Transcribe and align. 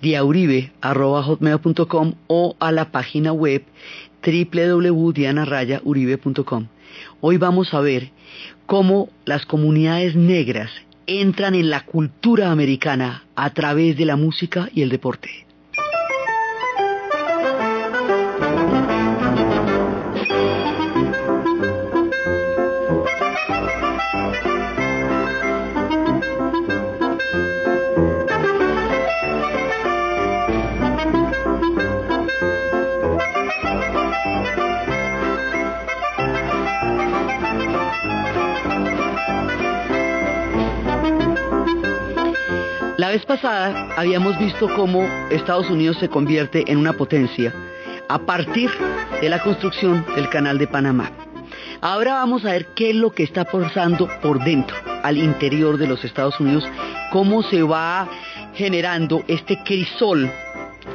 diauribe.hotmail.com 0.00 2.14
o 2.26 2.56
a 2.58 2.72
la 2.72 2.90
página 2.90 3.32
web 3.32 3.62
www.dianarayauribe.com. 4.24 6.66
Hoy 7.20 7.36
vamos 7.36 7.74
a 7.74 7.80
ver 7.80 8.10
cómo 8.66 9.08
las 9.24 9.46
comunidades 9.46 10.16
negras 10.16 10.72
entran 11.06 11.54
en 11.54 11.70
la 11.70 11.86
cultura 11.86 12.50
americana 12.50 13.22
a 13.34 13.48
través 13.50 13.96
de 13.96 14.04
la 14.04 14.16
música 14.16 14.68
y 14.74 14.82
el 14.82 14.90
deporte. 14.90 15.46
Vez 43.10 43.26
pasada 43.26 43.88
habíamos 43.96 44.38
visto 44.38 44.68
cómo 44.76 45.04
Estados 45.30 45.68
Unidos 45.68 45.96
se 45.98 46.08
convierte 46.08 46.70
en 46.70 46.78
una 46.78 46.92
potencia 46.92 47.52
a 48.08 48.18
partir 48.20 48.70
de 49.20 49.28
la 49.28 49.42
construcción 49.42 50.04
del 50.14 50.28
canal 50.28 50.58
de 50.58 50.68
Panamá. 50.68 51.10
Ahora 51.80 52.14
vamos 52.14 52.44
a 52.44 52.52
ver 52.52 52.66
qué 52.74 52.90
es 52.90 52.96
lo 52.96 53.10
que 53.10 53.24
está 53.24 53.44
pasando 53.44 54.08
por 54.22 54.44
dentro, 54.44 54.76
al 55.02 55.16
interior 55.16 55.76
de 55.76 55.88
los 55.88 56.04
Estados 56.04 56.38
Unidos, 56.38 56.64
cómo 57.10 57.42
se 57.42 57.62
va 57.62 58.08
generando 58.54 59.24
este 59.26 59.62
crisol, 59.64 60.30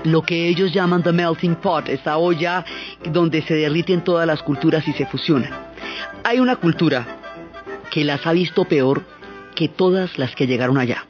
lo 0.03 0.21
que 0.21 0.47
ellos 0.47 0.71
llaman 0.73 1.03
the 1.03 1.11
melting 1.11 1.55
pot, 1.55 1.89
esta 1.89 2.17
olla 2.17 2.63
donde 3.11 3.41
se 3.41 3.55
derriten 3.55 4.03
todas 4.03 4.25
las 4.25 4.41
culturas 4.41 4.87
y 4.87 4.93
se 4.93 5.05
fusionan. 5.05 5.51
Hay 6.23 6.39
una 6.39 6.55
cultura 6.55 7.05
que 7.89 8.05
las 8.05 8.25
ha 8.25 8.31
visto 8.31 8.63
peor 8.65 9.03
que 9.53 9.67
todas 9.67 10.17
las 10.17 10.33
que 10.35 10.47
llegaron 10.47 10.77
allá 10.77 11.05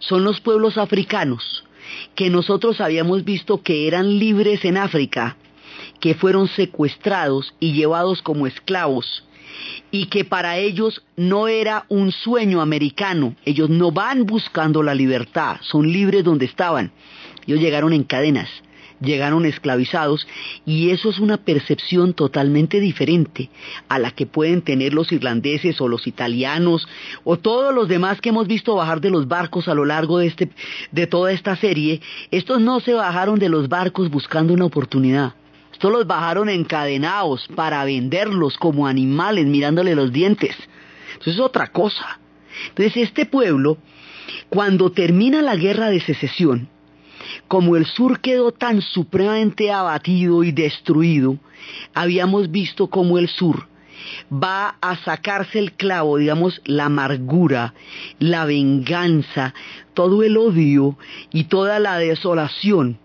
son 0.00 0.24
los 0.24 0.40
pueblos 0.40 0.78
africanos 0.78 1.64
que 2.14 2.30
nosotros 2.30 2.80
habíamos 2.80 3.24
visto 3.24 3.62
que 3.62 3.86
eran 3.86 4.18
libres 4.18 4.64
en 4.64 4.76
África, 4.76 5.36
que 6.00 6.14
fueron 6.14 6.48
secuestrados 6.48 7.54
y 7.60 7.72
llevados 7.72 8.22
como 8.22 8.46
esclavos, 8.46 9.24
y 9.90 10.06
que 10.06 10.24
para 10.24 10.58
ellos 10.58 11.02
no 11.16 11.48
era 11.48 11.84
un 11.88 12.12
sueño 12.12 12.60
americano, 12.60 13.34
ellos 13.44 13.70
no 13.70 13.90
van 13.90 14.26
buscando 14.26 14.82
la 14.82 14.94
libertad, 14.94 15.56
son 15.62 15.90
libres 15.90 16.24
donde 16.24 16.44
estaban, 16.44 16.92
ellos 17.46 17.60
llegaron 17.60 17.92
en 17.92 18.04
cadenas, 18.04 18.48
llegaron 19.00 19.46
esclavizados 19.46 20.26
y 20.66 20.90
eso 20.90 21.10
es 21.10 21.18
una 21.18 21.36
percepción 21.36 22.14
totalmente 22.14 22.80
diferente 22.80 23.50
a 23.88 23.98
la 23.98 24.10
que 24.10 24.26
pueden 24.26 24.62
tener 24.62 24.94
los 24.94 25.12
irlandeses 25.12 25.80
o 25.80 25.88
los 25.88 26.06
italianos 26.06 26.86
o 27.24 27.38
todos 27.38 27.74
los 27.74 27.88
demás 27.88 28.20
que 28.20 28.30
hemos 28.30 28.46
visto 28.46 28.74
bajar 28.74 29.00
de 29.00 29.10
los 29.10 29.28
barcos 29.28 29.68
a 29.68 29.74
lo 29.74 29.84
largo 29.84 30.18
de, 30.18 30.26
este, 30.26 30.50
de 30.90 31.06
toda 31.06 31.32
esta 31.32 31.56
serie. 31.56 32.00
Estos 32.30 32.60
no 32.60 32.80
se 32.80 32.94
bajaron 32.94 33.38
de 33.38 33.48
los 33.48 33.68
barcos 33.68 34.10
buscando 34.10 34.52
una 34.52 34.64
oportunidad. 34.64 35.34
Estos 35.72 35.92
los 35.92 36.06
bajaron 36.06 36.48
encadenados 36.48 37.46
para 37.54 37.84
venderlos 37.84 38.58
como 38.58 38.86
animales 38.86 39.46
mirándole 39.46 39.94
los 39.94 40.12
dientes. 40.12 40.56
Eso 41.20 41.30
es 41.30 41.38
otra 41.38 41.68
cosa. 41.68 42.18
Entonces 42.70 42.96
este 42.96 43.26
pueblo, 43.26 43.78
cuando 44.48 44.90
termina 44.90 45.42
la 45.42 45.56
guerra 45.56 45.90
de 45.90 46.00
secesión, 46.00 46.68
como 47.46 47.76
el 47.76 47.86
sur 47.86 48.20
quedó 48.20 48.52
tan 48.52 48.80
supremamente 48.82 49.70
abatido 49.70 50.44
y 50.44 50.52
destruido, 50.52 51.38
habíamos 51.94 52.50
visto 52.50 52.88
como 52.88 53.18
el 53.18 53.28
sur 53.28 53.66
va 54.32 54.76
a 54.80 54.96
sacarse 55.04 55.58
el 55.58 55.72
clavo, 55.72 56.18
digamos, 56.18 56.60
la 56.64 56.86
amargura, 56.86 57.74
la 58.18 58.44
venganza, 58.44 59.54
todo 59.94 60.22
el 60.22 60.36
odio 60.36 60.96
y 61.32 61.44
toda 61.44 61.78
la 61.78 61.98
desolación 61.98 62.98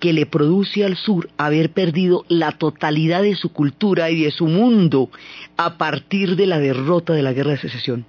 que 0.00 0.12
le 0.12 0.26
produce 0.26 0.84
al 0.84 0.96
sur 0.96 1.28
haber 1.36 1.72
perdido 1.72 2.24
la 2.28 2.52
totalidad 2.52 3.22
de 3.22 3.36
su 3.36 3.52
cultura 3.52 4.10
y 4.10 4.22
de 4.22 4.30
su 4.30 4.46
mundo 4.46 5.10
a 5.56 5.76
partir 5.76 6.36
de 6.36 6.46
la 6.46 6.58
derrota 6.58 7.12
de 7.12 7.22
la 7.22 7.32
guerra 7.32 7.52
de 7.52 7.58
secesión. 7.58 8.06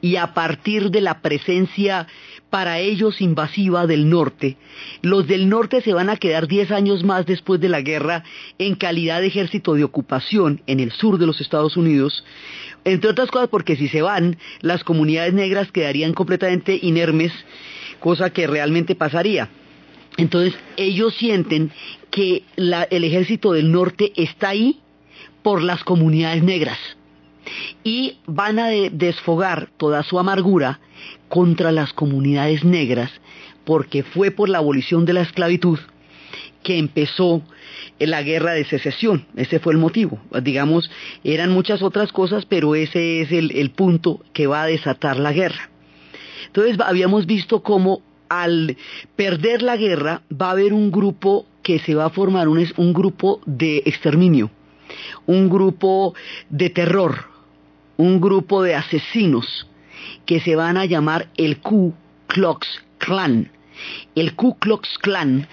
Y 0.00 0.16
a 0.16 0.34
partir 0.34 0.90
de 0.90 1.00
la 1.00 1.20
presencia 1.20 2.06
para 2.50 2.78
ellos 2.78 3.20
invasiva 3.20 3.86
del 3.86 4.08
norte. 4.08 4.56
Los 5.02 5.26
del 5.26 5.48
norte 5.48 5.80
se 5.82 5.92
van 5.92 6.08
a 6.08 6.16
quedar 6.16 6.46
10 6.46 6.70
años 6.70 7.04
más 7.04 7.26
después 7.26 7.60
de 7.60 7.68
la 7.68 7.80
guerra 7.80 8.24
en 8.58 8.74
calidad 8.74 9.20
de 9.20 9.26
ejército 9.26 9.74
de 9.74 9.84
ocupación 9.84 10.62
en 10.66 10.80
el 10.80 10.92
sur 10.92 11.18
de 11.18 11.26
los 11.26 11.40
Estados 11.40 11.76
Unidos, 11.76 12.24
entre 12.84 13.10
otras 13.10 13.30
cosas 13.30 13.48
porque 13.48 13.76
si 13.76 13.88
se 13.88 14.02
van, 14.02 14.38
las 14.60 14.84
comunidades 14.84 15.34
negras 15.34 15.72
quedarían 15.72 16.12
completamente 16.12 16.78
inermes, 16.80 17.32
cosa 17.98 18.30
que 18.30 18.46
realmente 18.46 18.94
pasaría. 18.94 19.48
Entonces 20.16 20.54
ellos 20.76 21.14
sienten 21.14 21.72
que 22.10 22.44
el 22.56 23.04
ejército 23.04 23.52
del 23.52 23.70
norte 23.72 24.12
está 24.16 24.50
ahí 24.50 24.80
por 25.42 25.62
las 25.62 25.84
comunidades 25.84 26.42
negras 26.42 26.78
y 27.84 28.18
van 28.26 28.58
a 28.58 28.68
desfogar 28.68 29.68
toda 29.76 30.02
su 30.02 30.18
amargura 30.18 30.80
contra 31.28 31.72
las 31.72 31.92
comunidades 31.92 32.64
negras 32.64 33.10
porque 33.64 34.04
fue 34.04 34.30
por 34.30 34.48
la 34.48 34.58
abolición 34.58 35.04
de 35.04 35.12
la 35.12 35.22
esclavitud 35.22 35.78
que 36.62 36.78
empezó 36.78 37.42
la 37.98 38.22
guerra 38.22 38.52
de 38.52 38.64
secesión. 38.64 39.26
Ese 39.36 39.58
fue 39.58 39.72
el 39.72 39.78
motivo. 39.78 40.20
Digamos, 40.42 40.90
eran 41.24 41.50
muchas 41.50 41.82
otras 41.82 42.12
cosas, 42.12 42.46
pero 42.46 42.74
ese 42.74 43.20
es 43.20 43.32
el, 43.32 43.70
punto 43.70 44.20
que 44.32 44.46
va 44.46 44.62
a 44.62 44.66
desatar 44.66 45.18
la 45.18 45.32
guerra. 45.32 45.70
Entonces 46.46 46.78
habíamos 46.80 47.26
visto 47.26 47.62
cómo 47.62 48.02
al 48.28 48.76
perder 49.14 49.62
la 49.62 49.76
guerra 49.76 50.22
va 50.30 50.48
a 50.48 50.52
haber 50.52 50.72
un 50.72 50.90
grupo 50.90 51.46
que 51.62 51.78
se 51.78 51.94
va 51.94 52.06
a 52.06 52.10
formar, 52.10 52.48
un 52.48 52.92
grupo 52.92 53.40
de 53.46 53.82
exterminio, 53.84 54.50
un 55.26 55.48
grupo 55.48 56.14
de 56.48 56.70
terror, 56.70 57.24
un 57.96 58.20
grupo 58.20 58.62
de 58.62 58.74
asesinos 58.74 59.66
que 60.24 60.40
se 60.40 60.56
van 60.56 60.76
a 60.76 60.84
llamar 60.84 61.28
el 61.36 61.58
Ku 61.58 61.94
Klux 62.26 62.66
Klan. 62.98 63.50
El 64.14 64.34
Ku 64.34 64.58
Klux 64.58 64.98
Klan 64.98 65.46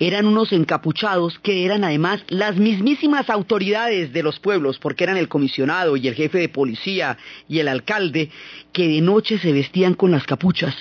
eran 0.00 0.26
unos 0.26 0.52
encapuchados 0.52 1.38
que 1.40 1.64
eran 1.64 1.84
además 1.84 2.24
las 2.28 2.56
mismísimas 2.56 3.28
autoridades 3.28 4.12
de 4.12 4.22
los 4.22 4.40
pueblos, 4.40 4.78
porque 4.78 5.04
eran 5.04 5.18
el 5.18 5.28
comisionado 5.28 5.96
y 5.96 6.08
el 6.08 6.14
jefe 6.14 6.38
de 6.38 6.48
policía 6.48 7.18
y 7.48 7.58
el 7.58 7.68
alcalde, 7.68 8.30
que 8.72 8.88
de 8.88 9.00
noche 9.02 9.38
se 9.38 9.52
vestían 9.52 9.94
con 9.94 10.10
las 10.10 10.24
capuchas, 10.24 10.74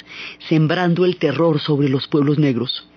sembrando 0.47 1.03
el 1.03 1.17
terror 1.17 1.59
sobre 1.59 1.89
los 1.89 2.07
pueblos 2.07 2.39
negros 2.39 2.87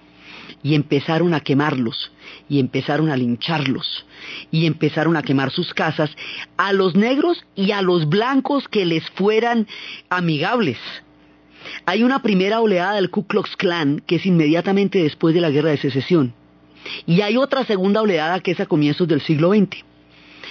y 0.63 0.75
empezaron 0.75 1.35
a 1.35 1.41
quemarlos 1.41 2.13
y 2.49 2.61
empezaron 2.61 3.11
a 3.11 3.17
lincharlos 3.17 4.07
y 4.51 4.67
empezaron 4.67 5.17
a 5.17 5.23
quemar 5.23 5.51
sus 5.51 5.73
casas 5.75 6.11
a 6.57 6.73
los 6.73 6.95
negros 6.95 7.45
y 7.55 7.73
a 7.73 7.83
los 7.83 8.09
blancos 8.09 8.69
que 8.69 8.85
les 8.85 9.09
fueran 9.11 9.67
amigables. 10.11 10.79
Hay 11.87 12.03
una 12.03 12.23
primera 12.23 12.61
oleada 12.61 12.95
del 12.95 13.11
Ku 13.11 13.27
Klux 13.27 13.57
Klan 13.57 14.03
que 14.07 14.17
es 14.17 14.27
inmediatamente 14.27 15.03
después 15.03 15.35
de 15.35 15.41
la 15.41 15.51
guerra 15.51 15.71
de 15.71 15.79
secesión 15.79 16.35
y 17.07 17.21
hay 17.21 17.37
otra 17.37 17.65
segunda 17.65 18.03
oleada 18.03 18.41
que 18.41 18.53
es 18.53 18.61
a 18.61 18.67
comienzos 18.67 19.09
del 19.09 19.21
siglo 19.21 19.51
XX. 19.51 19.85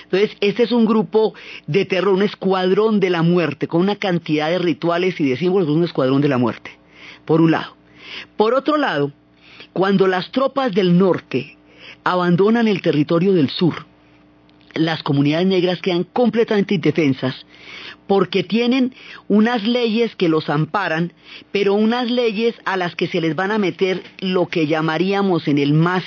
Entonces, 0.04 0.38
este 0.40 0.64
es 0.64 0.72
un 0.72 0.86
grupo 0.86 1.34
de 1.66 1.84
terror, 1.84 2.14
un 2.14 2.22
escuadrón 2.22 3.02
de 3.02 3.10
la 3.10 3.24
muerte, 3.24 3.68
con 3.68 3.82
una 3.82 3.98
cantidad 3.98 4.50
de 4.50 4.60
rituales 4.60 5.20
y 5.20 5.30
de 5.30 5.36
símbolos, 5.36 5.68
un 5.68 5.84
escuadrón 5.84 6.22
de 6.22 6.30
la 6.30 6.38
muerte, 6.38 6.72
por 7.26 7.42
un 7.42 7.52
lado. 7.52 7.76
Por 8.38 8.54
otro 8.54 8.78
lado, 8.78 9.12
cuando 9.78 10.08
las 10.08 10.32
tropas 10.32 10.72
del 10.72 10.98
norte 10.98 11.56
abandonan 12.04 12.68
el 12.68 12.82
territorio 12.82 13.32
del 13.34 13.52
sur 13.52 13.86
las 14.74 15.04
comunidades 15.04 15.46
negras 15.46 15.82
quedan 15.84 16.04
completamente 16.04 16.74
indefensas 16.74 17.46
porque 18.08 18.44
tienen 18.44 18.96
unas 19.28 19.64
leyes 19.64 20.16
que 20.16 20.30
los 20.30 20.50
amparan, 20.50 21.14
pero 21.52 21.76
unas 21.76 22.10
leyes 22.10 22.56
a 22.66 22.76
las 22.76 22.96
que 22.96 23.06
se 23.06 23.22
les 23.22 23.36
van 23.36 23.52
a 23.52 23.60
meter 23.60 24.02
lo 24.20 24.48
que 24.48 24.66
llamaríamos 24.66 25.48
en 25.48 25.60
el 25.60 25.74
más 25.74 26.06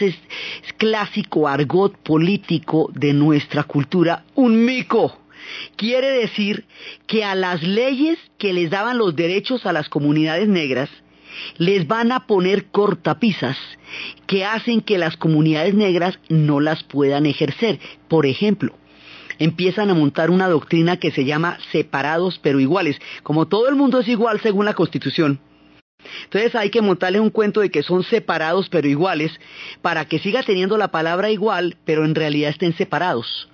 clásico 0.77 1.47
argot 1.47 1.97
político 1.97 2.91
de 2.93 3.13
nuestra 3.13 3.63
cultura, 3.63 4.25
un 4.35 4.65
mico. 4.65 5.17
Quiere 5.77 6.11
decir 6.11 6.65
que 7.07 7.23
a 7.25 7.37
las 7.37 7.63
leyes 7.63 8.19
que 8.37 8.53
les 8.53 8.69
daban 8.69 8.99
los 8.99 9.15
derechos 9.15 9.65
a 9.65 9.73
las 9.73 9.89
comunidades 9.89 10.49
negras, 10.49 10.91
les 11.59 11.87
van 11.87 12.13
a 12.13 12.27
poner 12.27 12.67
cortapisas 12.67 13.57
que 14.27 14.45
hacen 14.45 14.81
que 14.81 14.99
las 14.99 15.17
comunidades 15.17 15.75
negras 15.75 16.19
no 16.29 16.61
las 16.61 16.83
puedan 16.85 17.27
ejercer. 17.27 17.79
Por 18.09 18.27
ejemplo, 18.27 18.75
empiezan 19.39 19.91
a 19.91 19.95
montar 19.95 20.31
una 20.31 20.49
doctrina 20.49 20.99
que 20.99 21.11
se 21.11 21.25
llama 21.25 21.59
separados 21.73 22.39
pero 22.43 22.61
iguales. 22.61 22.99
Como 23.23 23.47
todo 23.47 23.69
el 23.69 23.77
mundo 23.77 24.01
es 24.01 24.09
igual 24.09 24.41
según 24.41 24.65
la 24.65 24.75
Constitución, 24.75 25.41
entonces 26.25 26.55
hay 26.55 26.71
que 26.71 26.83
montarles 26.83 27.21
un 27.21 27.31
cuento 27.31 27.61
de 27.61 27.71
que 27.71 27.83
son 27.83 28.03
separados 28.05 28.69
pero 28.69 28.89
iguales 28.89 29.33
para 29.83 30.07
que 30.07 30.19
siga 30.19 30.43
teniendo 30.43 30.77
la 30.79 30.91
palabra 30.91 31.31
igual, 31.31 31.77
pero 31.85 32.05
en 32.05 32.15
realidad 32.15 32.51
estén 32.51 32.75
separados. 32.75 33.49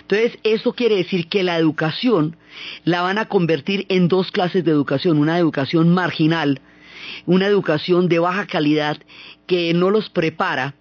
Entonces 0.00 0.38
eso 0.42 0.72
quiere 0.72 0.96
decir 0.96 1.28
que 1.28 1.42
la 1.42 1.58
educación 1.58 2.36
la 2.84 3.02
van 3.02 3.18
a 3.18 3.28
convertir 3.28 3.86
en 3.88 4.08
dos 4.08 4.30
clases 4.30 4.64
de 4.64 4.70
educación, 4.70 5.18
una 5.18 5.38
educación 5.38 5.92
marginal, 5.92 6.60
una 7.26 7.46
educación 7.46 8.08
de 8.08 8.18
baja 8.18 8.46
calidad 8.46 8.98
que 9.46 9.72
no 9.74 9.90
los 9.90 10.10
prepara 10.10 10.74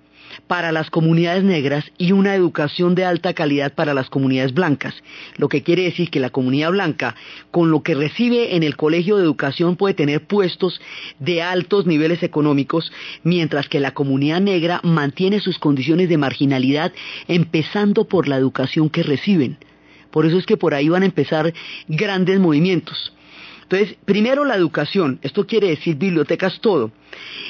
para 0.48 0.72
las 0.72 0.90
comunidades 0.90 1.44
negras 1.44 1.86
y 1.98 2.12
una 2.12 2.36
educación 2.36 2.96
de 2.96 3.06
alta 3.06 3.34
calidad 3.34 3.74
para 3.74 3.94
las 3.94 4.10
comunidades 4.10 4.54
blancas. 4.54 4.94
Lo 5.38 5.50
que 5.50 5.64
quiere 5.64 5.84
decir 5.84 6.10
que 6.10 6.20
la 6.20 6.30
comunidad 6.30 6.72
blanca, 6.72 7.16
con 7.52 7.72
lo 7.72 7.84
que 7.84 7.96
recibe 7.96 8.56
en 8.56 8.64
el 8.64 8.76
colegio 8.76 9.18
de 9.18 9.24
educación, 9.24 9.76
puede 9.76 9.94
tener 9.94 10.26
puestos 10.26 10.82
de 11.20 11.42
altos 11.42 11.86
niveles 11.86 12.24
económicos, 12.24 12.92
mientras 13.24 13.70
que 13.70 13.80
la 13.80 13.94
comunidad 13.94 14.42
negra 14.42 14.80
mantiene 14.84 15.40
sus 15.40 15.60
condiciones 15.60 16.10
de 16.10 16.18
marginalidad, 16.18 16.94
empezando 17.28 18.06
por 18.06 18.28
la 18.28 18.38
educación 18.38 18.90
que 18.90 19.04
reciben. 19.04 19.58
Por 20.12 20.26
eso 20.26 20.38
es 20.38 20.46
que 20.46 20.58
por 20.58 20.74
ahí 20.74 20.88
van 20.88 21.04
a 21.04 21.08
empezar 21.08 21.54
grandes 21.88 22.40
movimientos. 22.40 23.15
Entonces, 23.70 23.98
primero 24.06 24.46
la 24.46 24.56
educación, 24.56 25.20
esto 25.24 25.48
quiere 25.48 25.70
decir 25.70 25.96
bibliotecas 25.96 26.60
todo. 26.62 26.92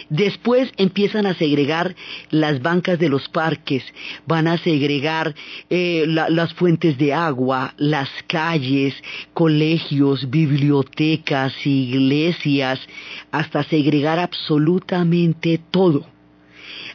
Después 0.10 0.72
empiezan 0.78 1.26
a 1.26 1.34
segregar 1.34 1.94
las 2.30 2.62
bancas 2.62 3.00
de 3.00 3.10
los 3.10 3.28
parques, 3.28 3.84
van 4.26 4.48
a 4.48 4.58
segregar 4.58 5.36
eh, 5.70 6.06
las 6.08 6.54
fuentes 6.54 6.98
de 6.98 7.14
agua, 7.14 7.74
las 7.78 8.10
calles, 8.28 8.96
colegios, 9.34 10.30
bibliotecas, 10.30 11.54
iglesias, 11.66 12.80
hasta 13.32 13.64
segregar 13.64 14.18
absolutamente 14.18 15.60
todo. 15.70 16.06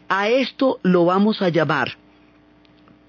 A 0.09 0.31
esto 0.31 0.79
lo 0.83 1.05
vamos 1.05 1.43
a 1.43 1.51
llamar 1.51 1.99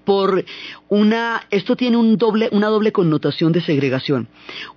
por 0.04 0.44
una, 0.88 1.46
esto 1.50 1.76
tiene 1.76 1.96
un 1.96 2.16
doble, 2.16 2.48
una 2.52 2.68
doble 2.68 2.92
connotación 2.92 3.52
de 3.52 3.60
segregación. 3.60 4.28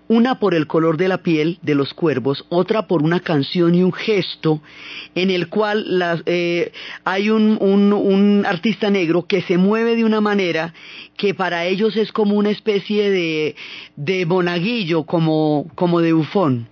Una 0.08 0.40
por 0.40 0.54
el 0.54 0.68
color 0.68 0.98
de 0.98 1.08
la 1.08 1.24
piel 1.24 1.58
de 1.62 1.76
los 1.76 1.94
cuervos, 1.94 2.46
otra 2.50 2.88
por 2.88 3.02
una 3.02 3.20
canción 3.20 3.74
y 3.74 3.84
un 3.84 3.92
gesto 3.92 4.62
en 5.16 5.30
el 5.30 5.50
cual 5.50 6.22
eh, 6.26 6.72
hay 7.04 7.30
un, 7.30 7.58
un, 7.60 8.46
artista 8.46 8.90
negro 8.90 9.26
que 9.26 9.42
se 9.42 9.58
mueve 9.58 9.96
de 9.96 10.06
una 10.06 10.22
manera 10.22 10.74
que 11.18 11.34
para 11.34 11.66
ellos 11.66 11.96
es 11.98 12.12
como 12.12 12.36
una 12.36 12.52
especie 12.52 13.10
de, 13.10 13.56
de 13.96 14.26
monaguillo, 14.26 15.04
como, 15.04 15.68
como 15.76 16.02
de 16.02 16.14
bufón. 16.14 16.68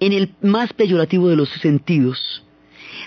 En 0.00 0.12
el 0.12 0.34
más 0.42 0.72
peyorativo 0.72 1.28
de 1.28 1.36
los 1.36 1.48
sentidos, 1.48 2.42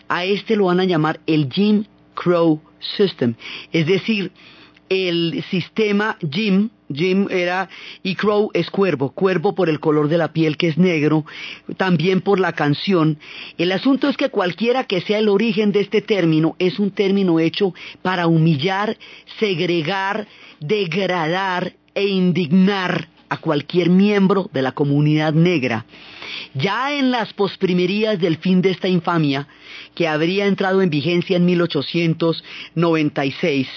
a 0.07 0.25
este 0.25 0.55
lo 0.55 0.65
van 0.65 0.79
a 0.79 0.85
llamar 0.85 1.19
el 1.27 1.49
Jim 1.51 1.85
Crow 2.15 2.61
System, 2.97 3.35
es 3.71 3.85
decir, 3.85 4.31
el 4.89 5.43
sistema 5.49 6.17
Jim, 6.31 6.69
Jim 6.93 7.27
era, 7.29 7.69
y 8.03 8.15
Crow 8.15 8.51
es 8.53 8.69
cuervo, 8.69 9.11
cuervo 9.11 9.55
por 9.55 9.69
el 9.69 9.79
color 9.79 10.07
de 10.07 10.17
la 10.17 10.33
piel 10.33 10.57
que 10.57 10.67
es 10.67 10.77
negro, 10.77 11.25
también 11.77 12.21
por 12.21 12.39
la 12.39 12.53
canción. 12.53 13.17
El 13.57 13.71
asunto 13.71 14.07
es 14.07 14.17
que 14.17 14.29
cualquiera 14.29 14.83
que 14.83 15.01
sea 15.01 15.19
el 15.19 15.29
origen 15.29 15.71
de 15.71 15.81
este 15.81 16.01
término 16.01 16.55
es 16.59 16.79
un 16.79 16.91
término 16.91 17.39
hecho 17.39 17.73
para 18.01 18.27
humillar, 18.27 18.97
segregar, 19.39 20.27
degradar 20.59 21.73
e 21.95 22.07
indignar 22.07 23.09
a 23.29 23.37
cualquier 23.37 23.89
miembro 23.89 24.49
de 24.53 24.61
la 24.61 24.73
comunidad 24.73 25.33
negra. 25.33 25.85
Ya 26.53 26.93
en 26.93 27.11
las 27.11 27.33
posprimerías 27.33 28.17
del 28.19 28.37
fin 28.37 28.61
de 28.61 28.71
esta 28.71 28.87
infamia, 28.87 29.47
que 29.93 30.07
habría 30.07 30.45
entrado 30.45 30.81
en 30.81 30.89
vigencia 30.89 31.35
en 31.37 31.45
1896, 31.45 33.67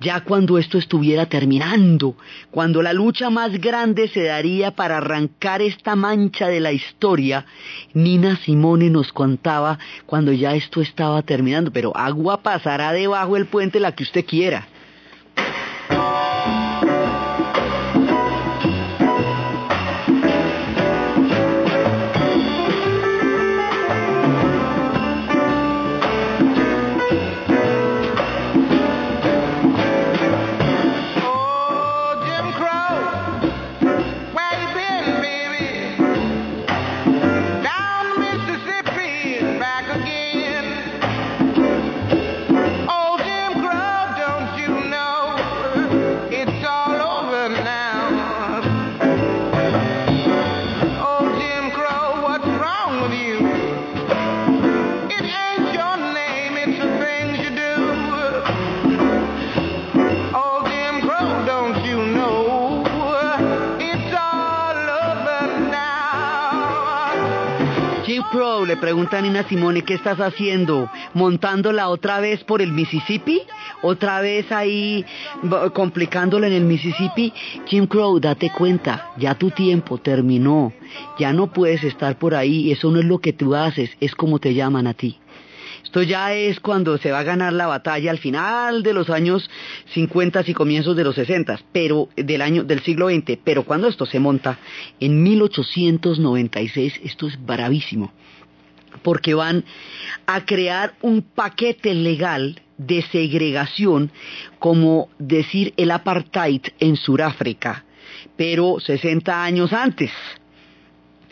ya 0.00 0.24
cuando 0.24 0.58
esto 0.58 0.78
estuviera 0.78 1.26
terminando, 1.26 2.16
cuando 2.50 2.82
la 2.82 2.92
lucha 2.92 3.30
más 3.30 3.60
grande 3.60 4.08
se 4.08 4.24
daría 4.24 4.72
para 4.72 4.98
arrancar 4.98 5.62
esta 5.62 5.94
mancha 5.96 6.48
de 6.48 6.60
la 6.60 6.72
historia, 6.72 7.46
Nina 7.94 8.36
Simone 8.36 8.90
nos 8.90 9.12
contaba 9.12 9.78
cuando 10.06 10.32
ya 10.32 10.54
esto 10.54 10.80
estaba 10.80 11.22
terminando, 11.22 11.72
pero 11.72 11.96
agua 11.96 12.42
pasará 12.42 12.92
debajo 12.92 13.34
del 13.34 13.46
puente 13.46 13.80
la 13.80 13.92
que 13.92 14.04
usted 14.04 14.24
quiera. 14.24 14.68
Pregunta 68.82 69.22
Nina 69.22 69.44
Simone, 69.48 69.82
¿qué 69.82 69.94
estás 69.94 70.18
haciendo? 70.18 70.90
¿Montándola 71.14 71.88
otra 71.88 72.18
vez 72.18 72.42
por 72.42 72.60
el 72.60 72.72
Mississippi? 72.72 73.40
¿Otra 73.80 74.20
vez 74.20 74.50
ahí 74.50 75.04
complicándola 75.72 76.48
en 76.48 76.52
el 76.54 76.64
Mississippi? 76.64 77.32
Jim 77.66 77.86
Crow, 77.86 78.18
date 78.18 78.50
cuenta, 78.50 79.12
ya 79.18 79.36
tu 79.36 79.52
tiempo 79.52 79.98
terminó, 79.98 80.72
ya 81.16 81.32
no 81.32 81.52
puedes 81.52 81.84
estar 81.84 82.18
por 82.18 82.34
ahí, 82.34 82.72
eso 82.72 82.90
no 82.90 82.98
es 82.98 83.04
lo 83.04 83.20
que 83.20 83.32
tú 83.32 83.54
haces, 83.54 83.88
es 84.00 84.16
como 84.16 84.40
te 84.40 84.52
llaman 84.52 84.88
a 84.88 84.94
ti. 84.94 85.16
Esto 85.84 86.02
ya 86.02 86.34
es 86.34 86.58
cuando 86.58 86.98
se 86.98 87.12
va 87.12 87.20
a 87.20 87.22
ganar 87.22 87.52
la 87.52 87.68
batalla 87.68 88.10
al 88.10 88.18
final 88.18 88.82
de 88.82 88.94
los 88.94 89.10
años 89.10 89.48
50 89.94 90.42
y 90.44 90.54
comienzos 90.54 90.96
de 90.96 91.04
los 91.04 91.14
60, 91.14 91.60
pero 91.70 92.08
del 92.16 92.42
año 92.42 92.64
del 92.64 92.82
siglo 92.82 93.10
XX, 93.10 93.38
pero 93.44 93.62
cuando 93.62 93.86
esto 93.86 94.06
se 94.06 94.18
monta 94.18 94.58
en 94.98 95.22
1896, 95.22 97.00
esto 97.04 97.28
es 97.28 97.38
bravísimo 97.46 98.10
porque 99.02 99.34
van 99.34 99.64
a 100.26 100.44
crear 100.44 100.94
un 101.02 101.22
paquete 101.22 101.94
legal 101.94 102.60
de 102.78 103.02
segregación, 103.02 104.10
como 104.58 105.08
decir 105.18 105.74
el 105.76 105.90
apartheid 105.90 106.62
en 106.80 106.96
Sudáfrica, 106.96 107.84
pero 108.36 108.80
60 108.80 109.44
años 109.44 109.72
antes. 109.72 110.10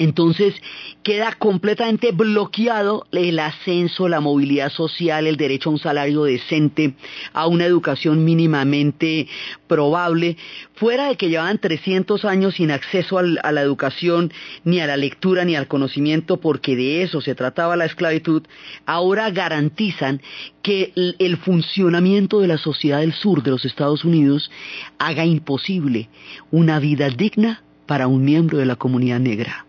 Entonces 0.01 0.55
queda 1.03 1.33
completamente 1.33 2.13
bloqueado 2.13 3.07
el 3.13 3.39
ascenso, 3.39 4.09
la 4.09 4.21
movilidad 4.21 4.73
social, 4.73 5.27
el 5.27 5.37
derecho 5.37 5.69
a 5.69 5.73
un 5.75 5.79
salario 5.79 6.25
decente, 6.25 6.95
a 7.35 7.47
una 7.47 7.67
educación 7.67 8.25
mínimamente 8.25 9.29
probable, 9.67 10.39
fuera 10.75 11.09
de 11.09 11.17
que 11.17 11.29
llevaban 11.29 11.59
300 11.59 12.25
años 12.25 12.55
sin 12.55 12.71
acceso 12.71 13.19
a 13.19 13.53
la 13.53 13.61
educación, 13.61 14.33
ni 14.65 14.81
a 14.81 14.87
la 14.87 14.97
lectura, 14.97 15.45
ni 15.45 15.55
al 15.55 15.69
conocimiento, 15.69 16.41
porque 16.41 16.77
de 16.77 17.03
eso 17.03 17.21
se 17.21 17.35
trataba 17.35 17.77
la 17.77 17.85
esclavitud, 17.85 18.45
ahora 18.87 19.31
garantizan 19.31 20.23
que 20.63 20.95
el 20.97 21.37
funcionamiento 21.37 22.41
de 22.41 22.49
la 22.49 22.57
sociedad 22.57 23.01
del 23.01 23.13
sur 23.13 23.43
de 23.43 23.51
los 23.51 23.67
Estados 23.67 24.07
Unidos 24.07 24.51
haga 24.99 25.27
imposible 25.27 26.09
una 26.51 26.79
vida 26.79 27.11
digna 27.11 27.63
para 27.85 28.07
un 28.07 28.25
miembro 28.25 28.57
de 28.57 28.65
la 28.65 28.77
comunidad 28.77 29.21
negra. 29.21 29.67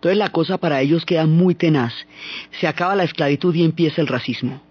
Entonces 0.00 0.16
la 0.16 0.30
cosa 0.30 0.56
para 0.56 0.80
ellos 0.80 1.04
queda 1.04 1.26
muy 1.26 1.54
tenaz. 1.54 1.92
Se 2.58 2.66
acaba 2.66 2.96
la 2.96 3.04
esclavitud 3.04 3.54
y 3.54 3.64
empieza 3.64 4.00
el 4.00 4.06
racismo. 4.06 4.62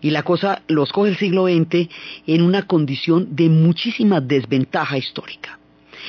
Y 0.00 0.10
la 0.10 0.22
cosa 0.22 0.62
los 0.68 0.92
coge 0.92 1.10
el 1.10 1.16
siglo 1.16 1.48
XX 1.48 1.88
en 2.28 2.42
una 2.42 2.68
condición 2.68 3.34
de 3.34 3.48
muchísima 3.48 4.20
desventaja 4.20 4.96
histórica. 4.96 5.58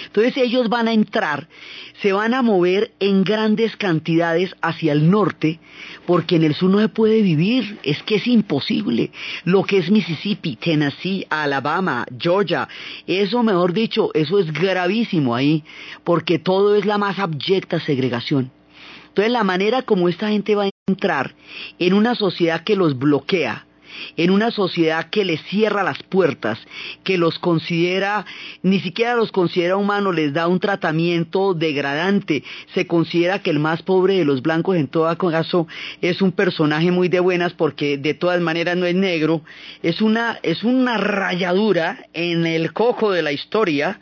Entonces 0.06 0.38
ellos 0.38 0.70
van 0.70 0.88
a 0.88 0.94
entrar, 0.94 1.48
se 2.04 2.14
van 2.14 2.36
a 2.36 2.44
mover 2.44 2.92
en 3.00 3.24
grandes 3.24 3.76
cantidades 3.78 4.56
hacia 4.62 4.94
el 4.94 5.10
norte, 5.10 5.60
porque 6.06 6.36
en 6.36 6.44
el 6.44 6.54
sur 6.54 6.70
no 6.70 6.80
se 6.80 6.90
puede 6.90 7.24
vivir, 7.24 7.80
es 7.82 8.04
que 8.04 8.18
es 8.18 8.28
imposible. 8.28 9.10
Lo 9.44 9.64
que 9.64 9.80
es 9.80 9.90
Mississippi, 9.90 10.56
Tennessee, 10.56 11.26
Alabama, 11.32 12.06
Georgia, 12.16 12.68
eso 13.08 13.42
mejor 13.42 13.74
dicho, 13.74 14.12
eso 14.14 14.38
es 14.38 14.54
gravísimo 14.54 15.34
ahí, 15.34 15.64
porque 16.04 16.38
todo 16.38 16.76
es 16.76 16.86
la 16.86 17.00
más 17.00 17.18
abyecta 17.18 17.80
segregación. 17.80 18.52
Entonces 19.18 19.34
la 19.34 19.44
manera 19.44 19.82
como 19.82 20.10
esta 20.10 20.30
gente 20.30 20.54
va 20.54 20.66
a 20.66 20.70
entrar 20.86 21.34
en 21.80 21.96
una 21.96 22.14
sociedad 22.14 22.64
que 22.64 22.76
los 22.76 23.00
bloquea, 23.00 23.66
en 24.16 24.30
una 24.30 24.52
sociedad 24.52 25.10
que 25.10 25.26
les 25.26 25.42
cierra 25.46 25.82
las 25.82 26.04
puertas, 26.04 26.60
que 27.04 27.18
los 27.18 27.40
considera, 27.40 28.28
ni 28.62 28.80
siquiera 28.80 29.16
los 29.16 29.32
considera 29.32 29.76
humanos, 29.76 30.14
les 30.14 30.34
da 30.34 30.48
un 30.48 30.60
tratamiento 30.60 31.56
degradante, 31.56 32.44
se 32.76 32.86
considera 32.86 33.42
que 33.42 33.50
el 33.50 33.58
más 33.58 33.82
pobre 33.82 34.20
de 34.20 34.26
los 34.26 34.44
blancos 34.44 34.78
en 34.78 34.88
todo 34.88 35.18
caso 35.18 35.66
es 36.00 36.22
un 36.22 36.32
personaje 36.32 36.92
muy 36.92 37.10
de 37.10 37.20
buenas 37.20 37.54
porque 37.54 37.98
de 37.98 38.14
todas 38.14 38.40
maneras 38.40 38.78
no 38.78 38.86
es 38.86 38.94
negro, 38.94 39.42
es 39.82 40.00
una, 40.00 40.38
es 40.44 40.64
una 40.64 41.00
rayadura 41.00 42.06
en 42.14 42.46
el 42.46 42.72
coco 42.72 43.12
de 43.12 43.24
la 43.24 43.32
historia, 43.32 44.00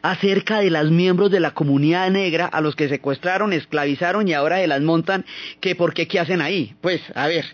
acerca 0.00 0.60
de 0.60 0.70
los 0.70 0.90
miembros 0.90 1.30
de 1.30 1.40
la 1.40 1.52
comunidad 1.52 2.10
negra 2.10 2.46
a 2.46 2.60
los 2.60 2.76
que 2.76 2.88
secuestraron, 2.88 3.52
esclavizaron 3.52 4.28
y 4.28 4.32
ahora 4.32 4.58
se 4.58 4.66
las 4.66 4.80
montan, 4.80 5.24
que 5.60 5.74
por 5.74 5.92
qué, 5.92 6.06
qué 6.08 6.20
hacen 6.20 6.40
ahí. 6.40 6.74
Pues, 6.80 7.02
a 7.14 7.26
ver. 7.26 7.44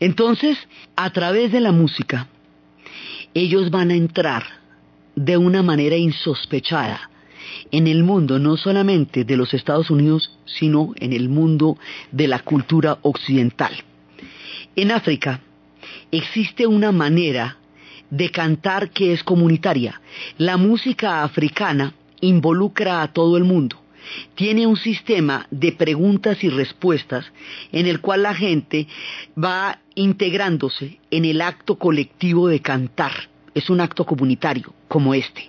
Entonces, 0.00 0.58
a 0.96 1.10
través 1.10 1.52
de 1.52 1.60
la 1.60 1.72
música, 1.72 2.28
ellos 3.34 3.70
van 3.70 3.90
a 3.90 3.94
entrar 3.94 4.44
de 5.14 5.36
una 5.36 5.62
manera 5.62 5.96
insospechada 5.96 7.10
en 7.70 7.86
el 7.86 8.02
mundo 8.02 8.38
no 8.38 8.56
solamente 8.56 9.24
de 9.24 9.36
los 9.36 9.54
Estados 9.54 9.90
Unidos, 9.90 10.38
sino 10.44 10.92
en 10.96 11.12
el 11.12 11.28
mundo 11.28 11.78
de 12.12 12.28
la 12.28 12.40
cultura 12.40 12.98
occidental. 13.02 13.72
En 14.76 14.90
África 14.90 15.40
existe 16.10 16.66
una 16.66 16.92
manera 16.92 17.56
de 18.10 18.30
cantar 18.30 18.90
que 18.90 19.12
es 19.12 19.22
comunitaria. 19.22 20.00
La 20.36 20.56
música 20.56 21.22
africana 21.22 21.94
involucra 22.20 23.02
a 23.02 23.12
todo 23.12 23.36
el 23.36 23.44
mundo. 23.44 23.76
Tiene 24.34 24.66
un 24.66 24.76
sistema 24.76 25.46
de 25.50 25.72
preguntas 25.72 26.42
y 26.42 26.48
respuestas 26.48 27.26
en 27.72 27.86
el 27.86 28.00
cual 28.00 28.22
la 28.22 28.34
gente 28.34 28.86
va 29.36 29.80
integrándose 29.94 30.98
en 31.10 31.24
el 31.24 31.40
acto 31.42 31.76
colectivo 31.76 32.48
de 32.48 32.60
cantar. 32.60 33.12
Es 33.54 33.68
un 33.68 33.80
acto 33.80 34.04
comunitario 34.06 34.72
como 34.88 35.14
este. 35.14 35.44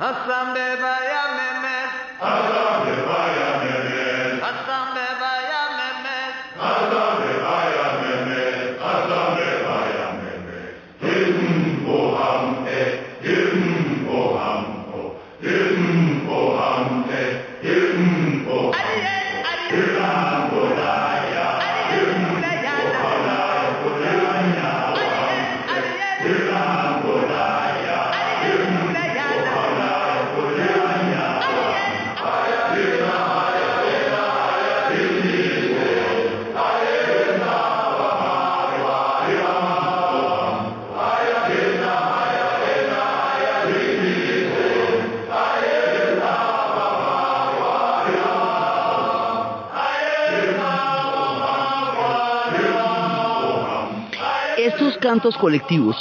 Estos 55.09 55.23
cantos 55.23 55.41
colectivos 55.41 55.95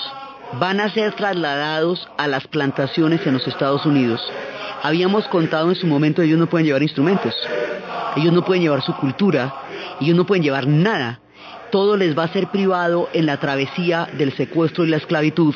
van 0.61 0.81
a 0.81 0.93
ser 0.93 1.15
trasladados 1.15 2.07
a 2.19 2.29
las 2.29 2.47
plantaciones 2.47 3.27
en 3.27 3.33
los 3.33 3.49
Estados 3.49 3.87
Unidos. 3.87 4.21
Habíamos 4.83 5.27
contado 5.29 5.71
en 5.71 5.77
su 5.77 5.87
momento, 5.87 6.21
ellos 6.21 6.39
no 6.39 6.47
pueden 6.47 6.67
llevar 6.67 6.83
instrumentos, 6.83 7.35
ellos 8.17 8.35
no 8.35 8.45
pueden 8.45 8.65
llevar 8.65 8.83
su 8.83 8.95
cultura, 8.97 9.55
ellos 9.99 10.15
no 10.15 10.27
pueden 10.27 10.43
llevar 10.43 10.67
nada. 10.67 11.21
Todo 11.71 11.97
les 11.97 12.19
va 12.19 12.25
a 12.25 12.33
ser 12.35 12.49
privado 12.49 13.09
en 13.15 13.25
la 13.25 13.39
travesía 13.39 14.11
del 14.13 14.37
secuestro 14.37 14.85
y 14.85 14.89
la 14.89 14.99
esclavitud. 14.99 15.55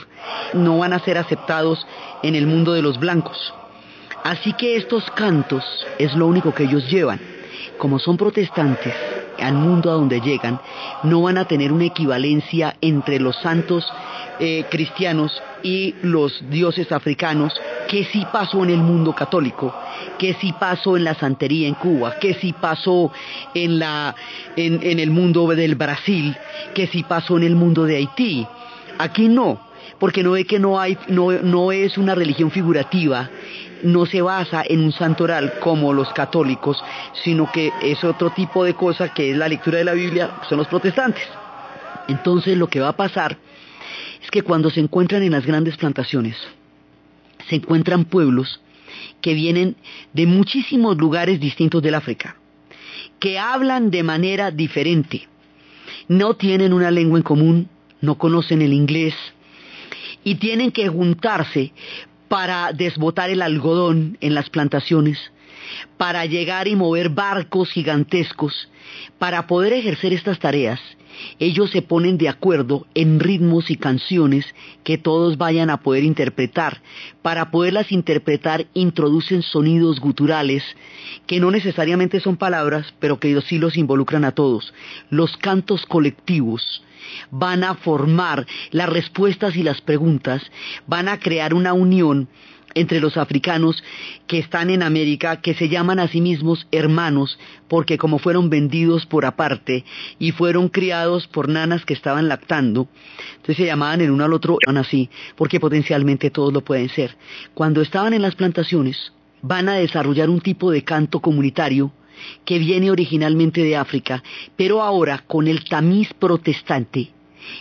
No 0.54 0.78
van 0.78 0.94
a 0.94 1.00
ser 1.00 1.18
aceptados 1.18 1.86
en 2.22 2.34
el 2.34 2.46
mundo 2.46 2.72
de 2.72 2.80
los 2.80 2.98
blancos. 2.98 3.52
Así 4.24 4.54
que 4.54 4.76
estos 4.76 5.10
cantos 5.10 5.62
es 5.98 6.14
lo 6.14 6.26
único 6.26 6.54
que 6.54 6.62
ellos 6.62 6.90
llevan. 6.90 7.20
Como 7.76 7.98
son 7.98 8.16
protestantes, 8.16 8.94
al 9.40 9.54
mundo 9.54 9.90
a 9.90 9.94
donde 9.94 10.20
llegan, 10.20 10.60
no 11.02 11.22
van 11.22 11.38
a 11.38 11.46
tener 11.46 11.72
una 11.72 11.86
equivalencia 11.86 12.76
entre 12.80 13.18
los 13.18 13.36
santos 13.36 13.84
eh, 14.40 14.64
cristianos 14.70 15.42
y 15.62 15.94
los 16.02 16.42
dioses 16.50 16.90
africanos, 16.90 17.52
que 17.88 18.04
sí 18.04 18.26
pasó 18.32 18.64
en 18.64 18.70
el 18.70 18.78
mundo 18.80 19.14
católico, 19.14 19.74
que 20.18 20.34
sí 20.34 20.52
pasó 20.58 20.96
en 20.96 21.04
la 21.04 21.14
santería 21.14 21.68
en 21.68 21.74
Cuba, 21.74 22.16
que 22.18 22.34
sí 22.34 22.52
pasó 22.52 23.12
en, 23.54 23.78
la, 23.78 24.14
en, 24.56 24.98
el 24.98 25.10
mundo 25.10 25.46
del 25.48 25.74
Brasil, 25.74 26.36
que 26.74 26.86
sí 26.86 27.02
pasó 27.02 27.36
en 27.36 27.44
el 27.44 27.54
mundo 27.54 27.84
de 27.84 27.96
Haití. 27.96 28.46
Aquí 28.98 29.28
no, 29.28 29.58
porque 30.02 30.24
no 30.24 30.32
ve 30.32 30.44
que 30.46 30.58
no, 30.58 30.82
es 30.82 31.96
una 31.96 32.16
religión 32.16 32.50
figurativa, 32.50 33.30
no 33.84 34.04
se 34.04 34.20
basa 34.20 34.64
en 34.68 34.80
un 34.80 34.90
santoral 34.90 35.60
como 35.60 35.92
los 35.92 36.12
católicos, 36.12 36.82
sino 37.22 37.52
que 37.52 37.72
es 37.80 38.02
otro 38.02 38.30
tipo 38.30 38.64
de 38.64 38.74
cosa 38.74 39.14
que 39.14 39.30
es 39.30 39.36
la 39.36 39.46
lectura 39.46 39.78
de 39.78 39.84
la 39.84 39.92
Biblia, 39.92 40.38
son 40.48 40.58
los 40.58 40.66
protestantes. 40.66 41.22
Entonces 42.08 42.58
lo 42.58 42.66
que 42.66 42.80
va 42.80 42.88
a 42.88 42.96
pasar 42.96 43.38
es 44.20 44.28
que 44.28 44.42
cuando 44.42 44.70
se 44.70 44.80
encuentran 44.80 45.22
en 45.22 45.30
las 45.30 45.46
grandes 45.46 45.76
plantaciones, 45.76 46.36
se 47.48 47.54
encuentran 47.54 48.04
pueblos 48.04 48.60
que 49.20 49.34
vienen 49.34 49.76
de 50.12 50.26
muchísimos 50.26 50.96
lugares 50.96 51.38
distintos 51.38 51.80
del 51.80 51.94
África, 51.94 52.34
que 53.20 53.38
hablan 53.38 53.92
de 53.92 54.02
manera 54.02 54.50
diferente, 54.50 55.28
no 56.08 56.34
tienen 56.34 56.72
una 56.72 56.90
lengua 56.90 57.20
en 57.20 57.22
común, 57.22 57.68
no 58.00 58.18
conocen 58.18 58.62
el 58.62 58.72
inglés 58.72 59.14
y 60.24 60.36
tienen 60.36 60.72
que 60.72 60.88
juntarse 60.88 61.72
para 62.28 62.72
desbotar 62.72 63.30
el 63.30 63.42
algodón 63.42 64.16
en 64.20 64.34
las 64.34 64.48
plantaciones, 64.50 65.18
para 65.96 66.24
llegar 66.26 66.66
y 66.66 66.76
mover 66.76 67.10
barcos 67.10 67.70
gigantescos, 67.70 68.70
para 69.18 69.46
poder 69.46 69.72
ejercer 69.74 70.12
estas 70.12 70.38
tareas, 70.38 70.80
ellos 71.38 71.70
se 71.70 71.82
ponen 71.82 72.18
de 72.18 72.28
acuerdo 72.28 72.86
en 72.94 73.20
ritmos 73.20 73.70
y 73.70 73.76
canciones 73.76 74.46
que 74.84 74.98
todos 74.98 75.38
vayan 75.38 75.70
a 75.70 75.80
poder 75.80 76.04
interpretar. 76.04 76.80
Para 77.20 77.50
poderlas 77.50 77.92
interpretar 77.92 78.66
introducen 78.74 79.42
sonidos 79.42 80.00
guturales 80.00 80.64
que 81.26 81.40
no 81.40 81.50
necesariamente 81.50 82.20
son 82.20 82.36
palabras, 82.36 82.94
pero 82.98 83.18
que 83.18 83.38
sí 83.42 83.58
los 83.58 83.76
involucran 83.76 84.24
a 84.24 84.32
todos. 84.32 84.72
Los 85.10 85.36
cantos 85.36 85.86
colectivos 85.86 86.82
van 87.30 87.64
a 87.64 87.74
formar 87.74 88.46
las 88.70 88.88
respuestas 88.88 89.56
y 89.56 89.62
las 89.62 89.80
preguntas, 89.80 90.42
van 90.86 91.08
a 91.08 91.18
crear 91.18 91.54
una 91.54 91.72
unión 91.72 92.28
entre 92.74 93.00
los 93.00 93.16
africanos 93.16 93.82
que 94.26 94.38
están 94.38 94.70
en 94.70 94.82
América, 94.82 95.40
que 95.40 95.54
se 95.54 95.68
llaman 95.68 95.98
a 95.98 96.08
sí 96.08 96.20
mismos 96.20 96.66
hermanos, 96.70 97.38
porque 97.68 97.98
como 97.98 98.18
fueron 98.18 98.50
vendidos 98.50 99.06
por 99.06 99.24
aparte 99.24 99.84
y 100.18 100.32
fueron 100.32 100.68
criados 100.68 101.26
por 101.26 101.48
nanas 101.48 101.84
que 101.84 101.94
estaban 101.94 102.28
lactando, 102.28 102.88
entonces 103.32 103.56
se 103.56 103.66
llamaban 103.66 104.00
el 104.00 104.10
uno 104.10 104.24
al 104.24 104.32
otro 104.32 104.58
así, 104.76 105.10
porque 105.36 105.60
potencialmente 105.60 106.30
todos 106.30 106.52
lo 106.52 106.62
pueden 106.62 106.88
ser. 106.88 107.16
Cuando 107.54 107.82
estaban 107.82 108.14
en 108.14 108.22
las 108.22 108.34
plantaciones, 108.34 109.12
van 109.42 109.68
a 109.68 109.74
desarrollar 109.74 110.30
un 110.30 110.40
tipo 110.40 110.70
de 110.70 110.84
canto 110.84 111.20
comunitario 111.20 111.92
que 112.44 112.58
viene 112.58 112.90
originalmente 112.90 113.62
de 113.62 113.76
África, 113.76 114.22
pero 114.56 114.82
ahora 114.82 115.24
con 115.26 115.48
el 115.48 115.64
tamiz 115.64 116.12
protestante 116.14 117.10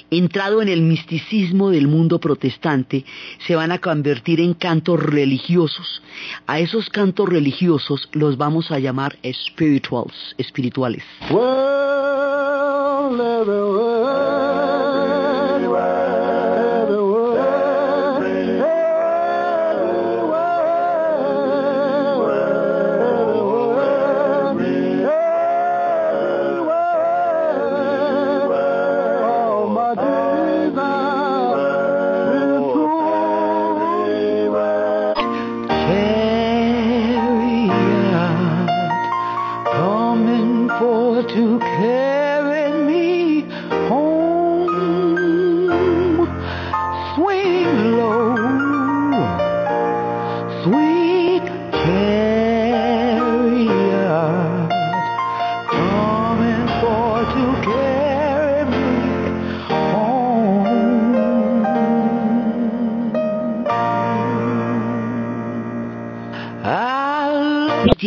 entrado 0.10 0.62
en 0.62 0.70
el 0.70 0.82
misticismo 0.82 1.70
del 1.70 1.88
mundo 1.88 2.20
protestante, 2.20 3.06
se 3.46 3.56
van 3.56 3.72
a 3.72 3.80
convertir 3.80 4.40
en 4.40 4.54
cantos 4.54 5.02
religiosos. 5.02 6.02
A 6.48 6.60
esos 6.60 6.90
cantos 6.90 7.30
religiosos 7.30 8.10
los 8.14 8.38
vamos 8.38 8.72
a 8.72 8.80
llamar 8.80 9.18
spirituals, 9.24 10.36
espirituales. 10.38 11.04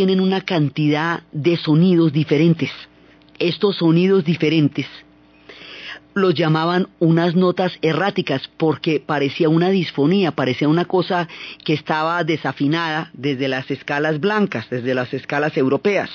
Tienen 0.06 0.20
una 0.20 0.42
cantidad 0.42 1.22
de 1.32 1.56
sonidos 1.56 2.12
diferentes. 2.12 2.70
Estos 3.38 3.76
sonidos 3.76 4.22
diferentes 4.22 4.86
los 6.12 6.34
llamaban 6.34 6.88
unas 7.00 7.34
notas 7.34 7.72
erráticas 7.80 8.42
porque 8.58 9.00
parecía 9.00 9.48
una 9.48 9.70
disfonía, 9.70 10.32
parecía 10.32 10.68
una 10.68 10.84
cosa 10.84 11.26
que 11.64 11.72
estaba 11.72 12.22
desafinada 12.22 13.10
desde 13.14 13.48
las 13.48 13.70
escalas 13.70 14.20
blancas, 14.20 14.68
desde 14.70 14.94
las 14.94 15.12
escalas 15.14 15.56
europeas. 15.56 16.10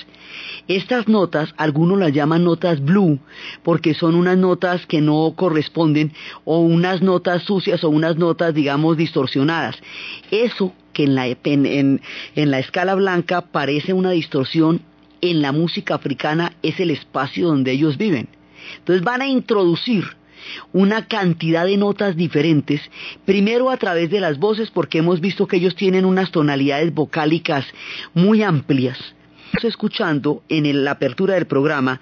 Estas 0.68 1.08
notas, 1.08 1.52
algunos 1.56 1.98
las 1.98 2.12
llaman 2.12 2.44
notas 2.44 2.80
blue 2.80 3.18
porque 3.64 3.92
son 3.94 4.14
unas 4.14 4.38
notas 4.38 4.86
que 4.86 5.00
no 5.00 5.34
corresponden 5.36 6.12
o 6.44 6.60
unas 6.60 7.02
notas 7.02 7.42
sucias 7.42 7.82
o 7.82 7.88
unas 7.88 8.16
notas, 8.16 8.54
digamos, 8.54 8.96
distorsionadas. 8.96 9.76
Eso 10.30 10.72
que 10.92 11.04
en 11.04 11.14
la, 11.14 11.26
en, 11.26 12.00
la 12.34 12.58
escala 12.58 12.94
blanca 12.94 13.42
parece 13.42 13.92
una 13.92 14.10
distorsión, 14.10 14.82
en 15.20 15.42
la 15.42 15.52
música 15.52 15.94
africana 15.94 16.52
es 16.62 16.80
el 16.80 16.90
espacio 16.90 17.48
donde 17.48 17.72
ellos 17.72 17.96
viven. 17.98 18.28
Entonces 18.78 19.04
van 19.04 19.22
a 19.22 19.28
introducir 19.28 20.04
una 20.72 21.06
cantidad 21.06 21.66
de 21.66 21.76
notas 21.76 22.16
diferentes, 22.16 22.80
primero 23.24 23.70
a 23.70 23.76
través 23.76 24.10
de 24.10 24.20
las 24.20 24.38
voces, 24.38 24.70
porque 24.70 24.98
hemos 24.98 25.20
visto 25.20 25.46
que 25.46 25.56
ellos 25.56 25.76
tienen 25.76 26.04
unas 26.04 26.30
tonalidades 26.30 26.94
vocálicas 26.94 27.66
muy 28.14 28.42
amplias. 28.42 28.98
Escuchando 29.62 30.42
en 30.48 30.84
la 30.84 30.92
apertura 30.92 31.34
del 31.34 31.46
programa 31.46 32.00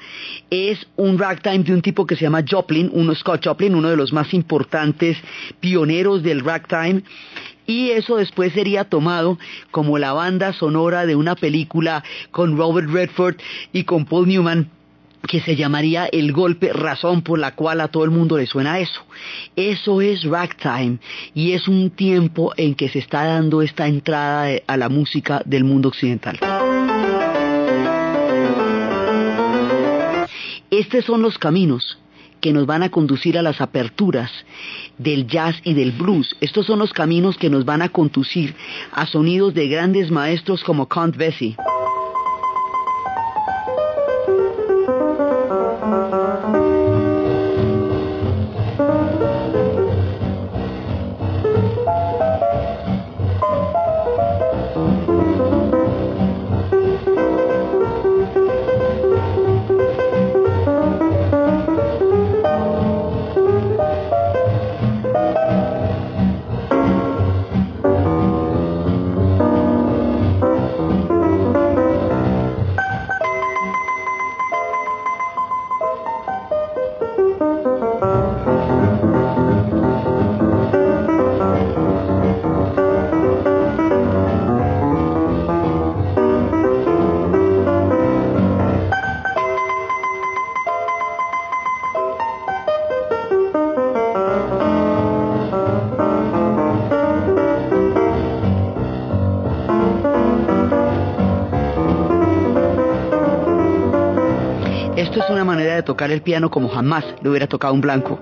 es 0.50 0.86
un 0.96 1.18
ragtime 1.18 1.64
de 1.64 1.72
un 1.72 1.82
tipo 1.82 2.06
que 2.06 2.14
se 2.14 2.22
llama 2.22 2.44
Joplin, 2.48 2.90
uno 2.92 3.14
Scott 3.14 3.44
Joplin, 3.44 3.74
uno 3.74 3.88
de 3.88 3.96
los 3.96 4.12
más 4.12 4.34
importantes 4.34 5.16
pioneros 5.58 6.22
del 6.22 6.44
ragtime, 6.44 7.02
y 7.68 7.90
eso 7.90 8.16
después 8.16 8.54
sería 8.54 8.84
tomado 8.84 9.38
como 9.70 9.98
la 9.98 10.14
banda 10.14 10.54
sonora 10.54 11.04
de 11.04 11.14
una 11.14 11.36
película 11.36 12.02
con 12.30 12.56
Robert 12.56 12.88
Redford 12.88 13.36
y 13.74 13.84
con 13.84 14.06
Paul 14.06 14.26
Newman 14.26 14.70
que 15.28 15.40
se 15.40 15.54
llamaría 15.54 16.06
el 16.06 16.32
golpe, 16.32 16.72
razón 16.72 17.20
por 17.20 17.38
la 17.38 17.54
cual 17.54 17.82
a 17.82 17.88
todo 17.88 18.04
el 18.04 18.10
mundo 18.10 18.38
le 18.38 18.46
suena 18.46 18.78
eso. 18.78 19.02
Eso 19.54 20.00
es 20.00 20.24
ragtime 20.24 20.98
y 21.34 21.52
es 21.52 21.68
un 21.68 21.90
tiempo 21.90 22.54
en 22.56 22.74
que 22.74 22.88
se 22.88 23.00
está 23.00 23.24
dando 23.24 23.60
esta 23.60 23.86
entrada 23.86 24.48
a 24.66 24.76
la 24.78 24.88
música 24.88 25.42
del 25.44 25.64
mundo 25.64 25.88
occidental. 25.88 26.38
Estos 30.70 31.04
son 31.04 31.20
los 31.20 31.36
caminos 31.36 31.98
que 32.40 32.52
nos 32.52 32.66
van 32.66 32.82
a 32.82 32.90
conducir 32.90 33.38
a 33.38 33.42
las 33.42 33.60
aperturas 33.60 34.30
del 34.96 35.26
jazz 35.26 35.56
y 35.64 35.74
del 35.74 35.92
blues. 35.92 36.36
Estos 36.40 36.66
son 36.66 36.78
los 36.78 36.92
caminos 36.92 37.36
que 37.36 37.50
nos 37.50 37.64
van 37.64 37.82
a 37.82 37.90
conducir 37.90 38.54
a 38.92 39.06
sonidos 39.06 39.54
de 39.54 39.68
grandes 39.68 40.10
maestros 40.10 40.64
como 40.64 40.88
Count 40.88 41.16
Basie. 41.16 41.56
Tocar 105.98 106.12
el 106.12 106.22
piano 106.22 106.48
como 106.48 106.68
jamás 106.68 107.04
le 107.24 107.28
hubiera 107.28 107.48
tocado 107.48 107.74
un 107.74 107.80
blanco, 107.80 108.20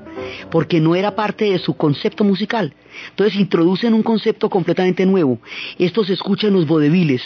porque 0.50 0.80
no 0.80 0.94
era 0.94 1.14
parte 1.14 1.44
de 1.44 1.58
su 1.58 1.76
concepto 1.76 2.24
musical. 2.24 2.72
Entonces 3.10 3.38
introducen 3.38 3.92
un 3.92 4.02
concepto 4.02 4.48
completamente 4.48 5.04
nuevo. 5.04 5.38
Esto 5.78 6.02
se 6.02 6.14
escucha 6.14 6.46
en 6.46 6.54
los 6.54 6.66
vodeviles, 6.66 7.20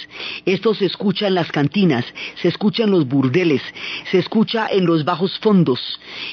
esto 0.44 0.74
se 0.74 0.86
escucha 0.86 1.28
en 1.28 1.36
las 1.36 1.52
cantinas, 1.52 2.04
se 2.42 2.48
escucha 2.48 2.84
en 2.84 2.90
los 2.90 3.06
burdeles, 3.06 3.62
se 4.10 4.18
escucha 4.18 4.66
en 4.70 4.86
los 4.86 5.04
bajos 5.04 5.38
fondos 5.38 5.80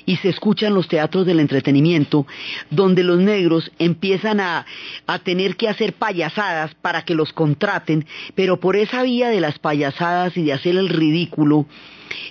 y 0.06 0.18
se 0.18 0.30
escucha 0.30 0.68
en 0.68 0.74
los 0.74 0.88
teatros 0.88 1.26
del 1.26 1.40
entretenimiento, 1.40 2.26
donde 2.70 3.04
los 3.04 3.20
negros 3.20 3.72
empiezan 3.80 4.40
a, 4.40 4.66
a 5.06 5.20
tener 5.20 5.56
que 5.56 5.70
hacer 5.70 5.94
payasadas 5.94 6.76
para 6.76 7.04
que 7.04 7.16
los 7.16 7.34
contraten, 7.34 8.06
pero 8.36 8.60
por 8.60 8.76
esa 8.76 9.04
vía 9.04 9.30
de 9.30 9.42
las 9.42 9.60
payasadas 9.60 10.36
y 10.38 10.44
de 10.44 10.54
hacer 10.54 10.76
el 10.76 10.90
ridículo, 10.90 11.66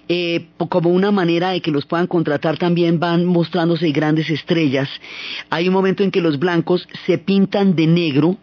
eh, 0.08 0.46
como 0.70 0.90
una 0.90 1.10
manera 1.10 1.50
de 1.50 1.60
que 1.60 1.70
los 1.70 1.84
puedan 1.84 2.06
contratar 2.06 2.56
también 2.58 2.98
van 2.98 3.24
mostrándose 3.24 3.90
grandes 3.90 4.30
estrellas. 4.30 4.88
Hay 5.50 5.68
un 5.68 5.74
momento 5.74 6.02
en 6.02 6.10
que 6.10 6.20
los 6.20 6.38
blancos 6.38 6.88
se 7.06 7.18
pintan 7.18 7.74
de 7.74 7.86
negro 7.86 8.36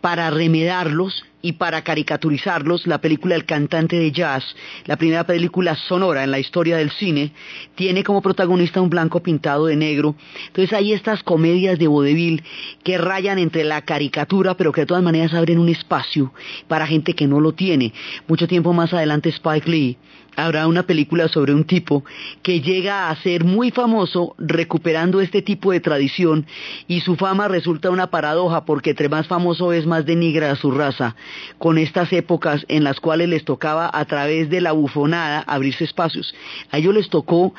para 0.00 0.30
remedarlos 0.30 1.24
y 1.44 1.52
para 1.52 1.82
caricaturizarlos, 1.82 2.86
la 2.86 3.02
película 3.02 3.34
El 3.34 3.44
cantante 3.44 3.96
de 3.96 4.10
jazz, 4.12 4.42
la 4.86 4.96
primera 4.96 5.24
película 5.24 5.76
sonora 5.76 6.24
en 6.24 6.30
la 6.30 6.38
historia 6.38 6.78
del 6.78 6.90
cine, 6.90 7.32
tiene 7.74 8.02
como 8.02 8.22
protagonista 8.22 8.80
un 8.80 8.88
blanco 8.88 9.22
pintado 9.22 9.66
de 9.66 9.76
negro. 9.76 10.14
Entonces 10.46 10.72
hay 10.72 10.94
estas 10.94 11.22
comedias 11.22 11.78
de 11.78 11.86
vodevil 11.86 12.42
que 12.82 12.96
rayan 12.96 13.38
entre 13.38 13.62
la 13.62 13.82
caricatura, 13.82 14.56
pero 14.56 14.72
que 14.72 14.80
de 14.80 14.86
todas 14.86 15.02
maneras 15.02 15.34
abren 15.34 15.58
un 15.58 15.68
espacio 15.68 16.32
para 16.66 16.86
gente 16.86 17.12
que 17.12 17.26
no 17.26 17.40
lo 17.40 17.52
tiene. 17.52 17.92
Mucho 18.26 18.48
tiempo 18.48 18.72
más 18.72 18.94
adelante 18.94 19.28
Spike 19.28 19.70
Lee 19.70 19.98
habrá 20.36 20.66
una 20.66 20.84
película 20.84 21.28
sobre 21.28 21.54
un 21.54 21.64
tipo 21.64 22.04
que 22.42 22.60
llega 22.60 23.08
a 23.08 23.16
ser 23.16 23.44
muy 23.44 23.70
famoso 23.70 24.34
recuperando 24.38 25.20
este 25.20 25.42
tipo 25.42 25.72
de 25.72 25.80
tradición 25.80 26.46
y 26.86 27.00
su 27.00 27.16
fama 27.16 27.48
resulta 27.48 27.90
una 27.90 28.08
paradoja 28.08 28.64
porque 28.64 28.90
entre 28.90 29.08
más 29.08 29.26
famoso 29.26 29.72
es 29.72 29.86
más 29.86 30.06
denigra 30.06 30.50
a 30.50 30.56
su 30.56 30.70
raza 30.70 31.14
con 31.58 31.78
estas 31.78 32.12
épocas 32.12 32.64
en 32.68 32.84
las 32.84 33.00
cuales 33.00 33.28
les 33.28 33.44
tocaba 33.44 33.90
a 33.92 34.04
través 34.04 34.50
de 34.50 34.60
la 34.60 34.72
bufonada 34.72 35.40
abrirse 35.46 35.84
espacios. 35.84 36.34
A 36.70 36.78
ellos 36.78 36.94
les 36.94 37.08
tocó 37.08 37.54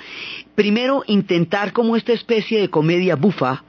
primero 0.56 1.04
intentar 1.08 1.74
como 1.74 1.96
esta 1.96 2.14
especie 2.14 2.60
de 2.60 2.70
comedia 2.70 3.16
bufa 3.16 3.64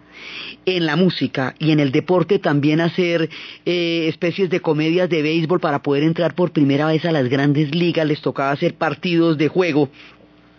en 0.64 0.87
la 0.87 0.97
música 0.97 1.55
y 1.59 1.71
en 1.71 1.81
el 1.81 1.92
deporte 1.92 2.38
también 2.38 2.81
hacer 2.81 3.31
eh, 3.64 4.07
especies 4.09 4.51
de 4.51 4.61
comedias 4.61 5.09
de 5.09 5.23
béisbol 5.23 5.61
para 5.61 5.83
poder 5.83 6.03
entrar 6.03 6.35
por 6.35 6.53
primera 6.53 6.87
vez 6.87 7.05
a 7.05 7.12
las 7.12 7.29
grandes 7.29 7.75
ligas, 7.75 8.07
les 8.07 8.21
tocaba 8.21 8.51
hacer 8.51 8.75
partidos 8.75 9.38
de 9.38 9.49
juego 9.49 9.88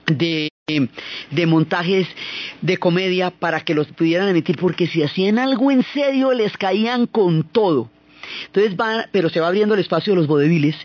de, 0.08 0.50
de 1.32 1.46
montajes 1.46 2.08
de 2.62 2.78
comedia 2.78 3.32
para 3.32 3.62
que 3.62 3.74
los 3.74 3.88
pudieran 3.88 4.30
emitir 4.30 4.58
porque 4.58 4.88
si 4.88 5.04
hacían 5.04 5.38
algo 5.38 5.72
en 5.72 5.84
serio 5.94 6.34
les 6.34 6.56
caían 6.58 7.06
con 7.08 7.44
todo. 7.44 7.90
Entonces 8.48 8.76
va, 8.76 9.08
pero 9.12 9.30
se 9.30 9.40
va 9.40 9.48
abriendo 9.48 9.74
el 9.74 9.82
espacio 9.82 10.14
de 10.14 10.18
los 10.18 10.28
vodeviles. 10.28 10.76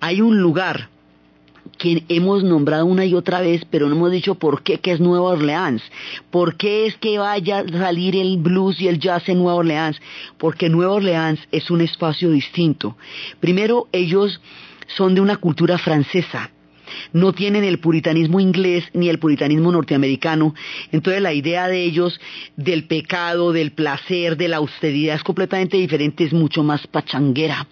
Hay 0.00 0.20
un 0.20 0.40
lugar 0.40 0.88
que 1.78 2.04
hemos 2.08 2.44
nombrado 2.44 2.86
una 2.86 3.04
y 3.04 3.14
otra 3.14 3.40
vez, 3.40 3.64
pero 3.70 3.88
no 3.88 3.96
hemos 3.96 4.12
dicho 4.12 4.34
por 4.36 4.62
qué, 4.62 4.78
que 4.78 4.92
es 4.92 5.00
Nueva 5.00 5.30
Orleans. 5.30 5.82
¿Por 6.30 6.56
qué 6.56 6.86
es 6.86 6.96
que 6.96 7.18
vaya 7.18 7.60
a 7.60 7.68
salir 7.68 8.16
el 8.16 8.38
blues 8.38 8.80
y 8.80 8.88
el 8.88 8.98
jazz 8.98 9.28
en 9.28 9.38
Nueva 9.38 9.58
Orleans? 9.58 10.00
Porque 10.38 10.68
Nueva 10.68 10.94
Orleans 10.94 11.40
es 11.50 11.70
un 11.70 11.80
espacio 11.80 12.30
distinto. 12.30 12.96
Primero, 13.40 13.88
ellos 13.92 14.40
son 14.86 15.14
de 15.14 15.20
una 15.20 15.36
cultura 15.36 15.78
francesa, 15.78 16.50
no 17.12 17.32
tienen 17.32 17.64
el 17.64 17.78
puritanismo 17.78 18.40
inglés 18.40 18.84
ni 18.92 19.08
el 19.08 19.18
puritanismo 19.18 19.72
norteamericano. 19.72 20.54
Entonces 20.92 21.22
la 21.22 21.32
idea 21.32 21.68
de 21.68 21.82
ellos 21.82 22.20
del 22.56 22.84
pecado, 22.84 23.52
del 23.52 23.72
placer, 23.72 24.36
de 24.36 24.48
la 24.48 24.56
austeridad 24.56 25.16
es 25.16 25.22
completamente 25.22 25.76
diferente, 25.76 26.24
es 26.24 26.32
mucho 26.32 26.62
más 26.62 26.86
pachanguera 26.86 27.66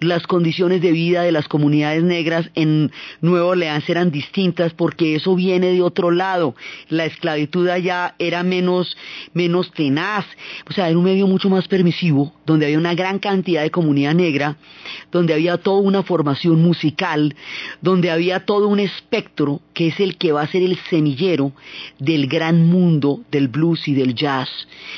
las 0.00 0.26
condiciones 0.26 0.80
de 0.80 0.92
vida 0.92 1.22
de 1.22 1.32
las 1.32 1.48
comunidades 1.48 2.02
negras 2.02 2.50
en 2.54 2.90
Nueva 3.20 3.46
Orleans 3.46 3.88
eran 3.88 4.10
distintas 4.10 4.72
porque 4.74 5.16
eso 5.16 5.34
viene 5.34 5.68
de 5.72 5.82
otro 5.82 6.10
lado. 6.10 6.54
La 6.88 7.04
esclavitud 7.04 7.68
allá 7.68 8.14
era 8.18 8.42
menos, 8.42 8.96
menos 9.34 9.70
tenaz, 9.72 10.26
o 10.68 10.72
sea, 10.72 10.88
era 10.88 10.98
un 10.98 11.04
medio 11.04 11.26
mucho 11.26 11.48
más 11.48 11.68
permisivo, 11.68 12.32
donde 12.46 12.66
había 12.66 12.78
una 12.78 12.94
gran 12.94 13.18
cantidad 13.18 13.62
de 13.62 13.70
comunidad 13.70 14.14
negra, 14.14 14.56
donde 15.10 15.34
había 15.34 15.58
toda 15.58 15.80
una 15.80 16.02
formación 16.02 16.62
musical, 16.62 17.34
donde 17.80 18.10
había 18.10 18.44
todo 18.44 18.68
un 18.68 18.80
espectro 18.80 19.60
que 19.74 19.88
es 19.88 20.00
el 20.00 20.16
que 20.16 20.32
va 20.32 20.42
a 20.42 20.46
ser 20.46 20.62
el 20.62 20.78
semillero 20.90 21.52
del 21.98 22.26
gran 22.26 22.66
mundo 22.66 23.20
del 23.30 23.48
blues 23.48 23.88
y 23.88 23.94
del 23.94 24.14
jazz. 24.14 24.48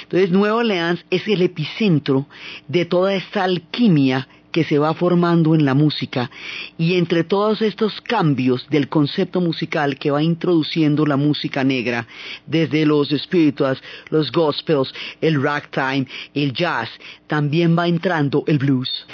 Entonces 0.03 0.31
Nueva 0.31 0.57
Orleans 0.57 1.05
es 1.11 1.27
el 1.29 1.43
epicentro 1.43 2.27
de 2.69 2.85
toda 2.85 3.15
esta 3.15 3.45
alquimia 3.45 4.29
que 4.55 4.62
se 4.62 4.79
va 4.79 4.95
formando 4.95 5.57
en 5.57 5.64
la 5.64 5.75
música 5.75 6.31
y 6.79 6.95
entre 6.95 7.25
todos 7.25 7.61
estos 7.61 8.01
cambios 8.01 8.64
del 8.71 8.88
concepto 8.88 9.40
musical 9.40 9.99
que 9.99 10.12
va 10.12 10.23
introduciendo 10.23 11.05
la 11.05 11.17
música 11.17 11.64
negra, 11.64 12.07
desde 12.47 12.87
los 12.87 13.09
spirituals, 13.09 13.83
los 14.11 14.31
gospels, 14.31 14.95
el 15.21 15.43
ragtime, 15.43 16.07
el 16.35 16.53
jazz, 16.53 16.88
también 17.27 17.77
va 17.77 17.88
entrando 17.88 18.45
el 18.47 18.59
blues. 18.59 19.05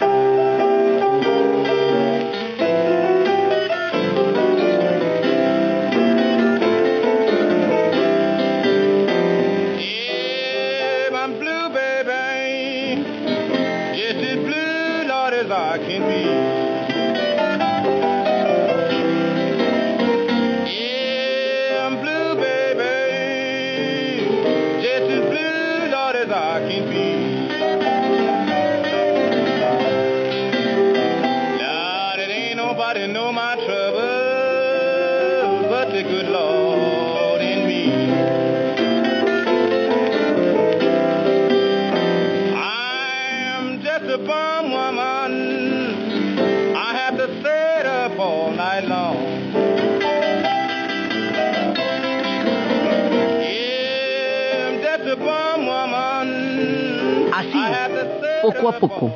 Poco 58.43 58.69
a 58.69 58.79
poco 58.79 59.13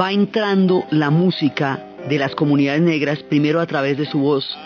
va 0.00 0.12
entrando 0.12 0.84
la 0.90 1.10
música 1.10 1.84
de 2.08 2.18
las 2.18 2.34
comunidades 2.34 2.82
negras, 2.82 3.18
primero 3.22 3.60
a 3.60 3.66
través 3.66 3.98
de 3.98 4.06
su 4.06 4.18
voz, 4.18 4.56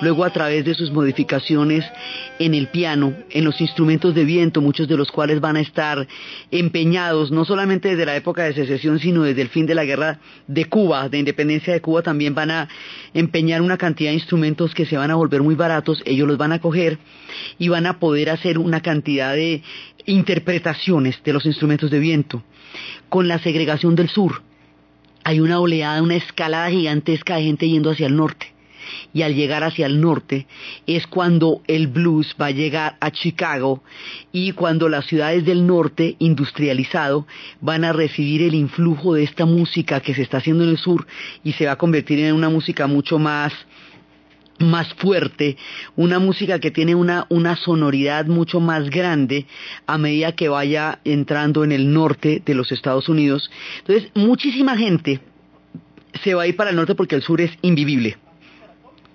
luego 0.00 0.24
a 0.24 0.30
través 0.30 0.64
de 0.64 0.74
sus 0.74 0.90
modificaciones 0.90 1.84
en 2.40 2.54
el 2.54 2.68
piano, 2.68 3.14
en 3.28 3.44
los 3.44 3.60
instrumentos 3.60 4.14
de 4.14 4.24
viento, 4.24 4.62
muchos 4.62 4.88
de 4.88 4.96
los 4.96 5.12
cuales 5.12 5.40
van 5.40 5.56
a 5.56 5.60
estar 5.60 6.08
empeñados, 6.50 7.30
no 7.30 7.44
solamente 7.44 7.90
desde 7.90 8.06
la 8.06 8.16
época 8.16 8.44
de 8.44 8.54
secesión, 8.54 8.98
sino 8.98 9.24
desde 9.24 9.42
el 9.42 9.50
fin 9.50 9.66
de 9.66 9.74
la 9.74 9.84
guerra 9.84 10.20
de 10.46 10.64
Cuba, 10.64 11.10
de 11.10 11.18
independencia 11.18 11.74
de 11.74 11.82
Cuba, 11.82 12.00
también 12.00 12.34
van 12.34 12.50
a 12.50 12.68
empeñar 13.12 13.60
una 13.60 13.76
cantidad 13.76 14.10
de 14.10 14.14
instrumentos 14.14 14.74
que 14.74 14.86
se 14.86 14.96
van 14.96 15.10
a 15.10 15.16
volver 15.16 15.42
muy 15.42 15.54
baratos, 15.54 16.02
ellos 16.06 16.26
los 16.26 16.38
van 16.38 16.52
a 16.52 16.60
coger 16.60 16.98
y 17.58 17.68
van 17.68 17.84
a 17.84 17.98
poder 17.98 18.30
hacer 18.30 18.56
una 18.56 18.80
cantidad 18.80 19.34
de 19.34 19.62
interpretaciones 20.06 21.22
de 21.22 21.34
los 21.34 21.44
instrumentos 21.44 21.90
de 21.90 21.98
viento 21.98 22.42
con 23.10 23.28
la 23.28 23.38
segregación 23.38 23.94
del 23.94 24.08
sur. 24.08 24.40
Hay 25.24 25.40
una 25.40 25.60
oleada, 25.60 26.02
una 26.02 26.16
escalada 26.16 26.70
gigantesca 26.70 27.36
de 27.36 27.42
gente 27.42 27.68
yendo 27.68 27.90
hacia 27.90 28.06
el 28.06 28.16
norte. 28.16 28.49
Y 29.12 29.22
al 29.22 29.34
llegar 29.34 29.64
hacia 29.64 29.86
el 29.86 30.00
norte 30.00 30.46
es 30.86 31.06
cuando 31.06 31.62
el 31.66 31.88
blues 31.88 32.34
va 32.40 32.46
a 32.46 32.50
llegar 32.50 32.96
a 33.00 33.10
Chicago 33.10 33.82
y 34.32 34.52
cuando 34.52 34.88
las 34.88 35.06
ciudades 35.06 35.44
del 35.44 35.66
norte 35.66 36.16
industrializado 36.18 37.26
van 37.60 37.84
a 37.84 37.92
recibir 37.92 38.42
el 38.42 38.54
influjo 38.54 39.14
de 39.14 39.24
esta 39.24 39.46
música 39.46 40.00
que 40.00 40.14
se 40.14 40.22
está 40.22 40.38
haciendo 40.38 40.64
en 40.64 40.70
el 40.70 40.78
sur 40.78 41.06
y 41.44 41.52
se 41.52 41.66
va 41.66 41.72
a 41.72 41.78
convertir 41.78 42.18
en 42.20 42.34
una 42.34 42.48
música 42.48 42.86
mucho 42.86 43.18
más 43.18 43.52
más 44.60 44.92
fuerte, 44.94 45.56
una 45.96 46.18
música 46.18 46.58
que 46.58 46.70
tiene 46.70 46.94
una, 46.94 47.26
una 47.30 47.56
sonoridad 47.56 48.26
mucho 48.26 48.60
más 48.60 48.90
grande 48.90 49.46
a 49.86 49.98
medida 49.98 50.32
que 50.32 50.48
vaya 50.48 51.00
entrando 51.04 51.64
en 51.64 51.72
el 51.72 51.92
norte 51.92 52.42
de 52.44 52.54
los 52.54 52.70
Estados 52.70 53.08
Unidos. 53.08 53.50
Entonces, 53.78 54.10
muchísima 54.14 54.76
gente 54.76 55.20
se 56.22 56.34
va 56.34 56.42
a 56.42 56.46
ir 56.46 56.56
para 56.56 56.70
el 56.70 56.76
norte 56.76 56.94
porque 56.94 57.16
el 57.16 57.22
sur 57.22 57.40
es 57.40 57.50
invivible. 57.62 58.18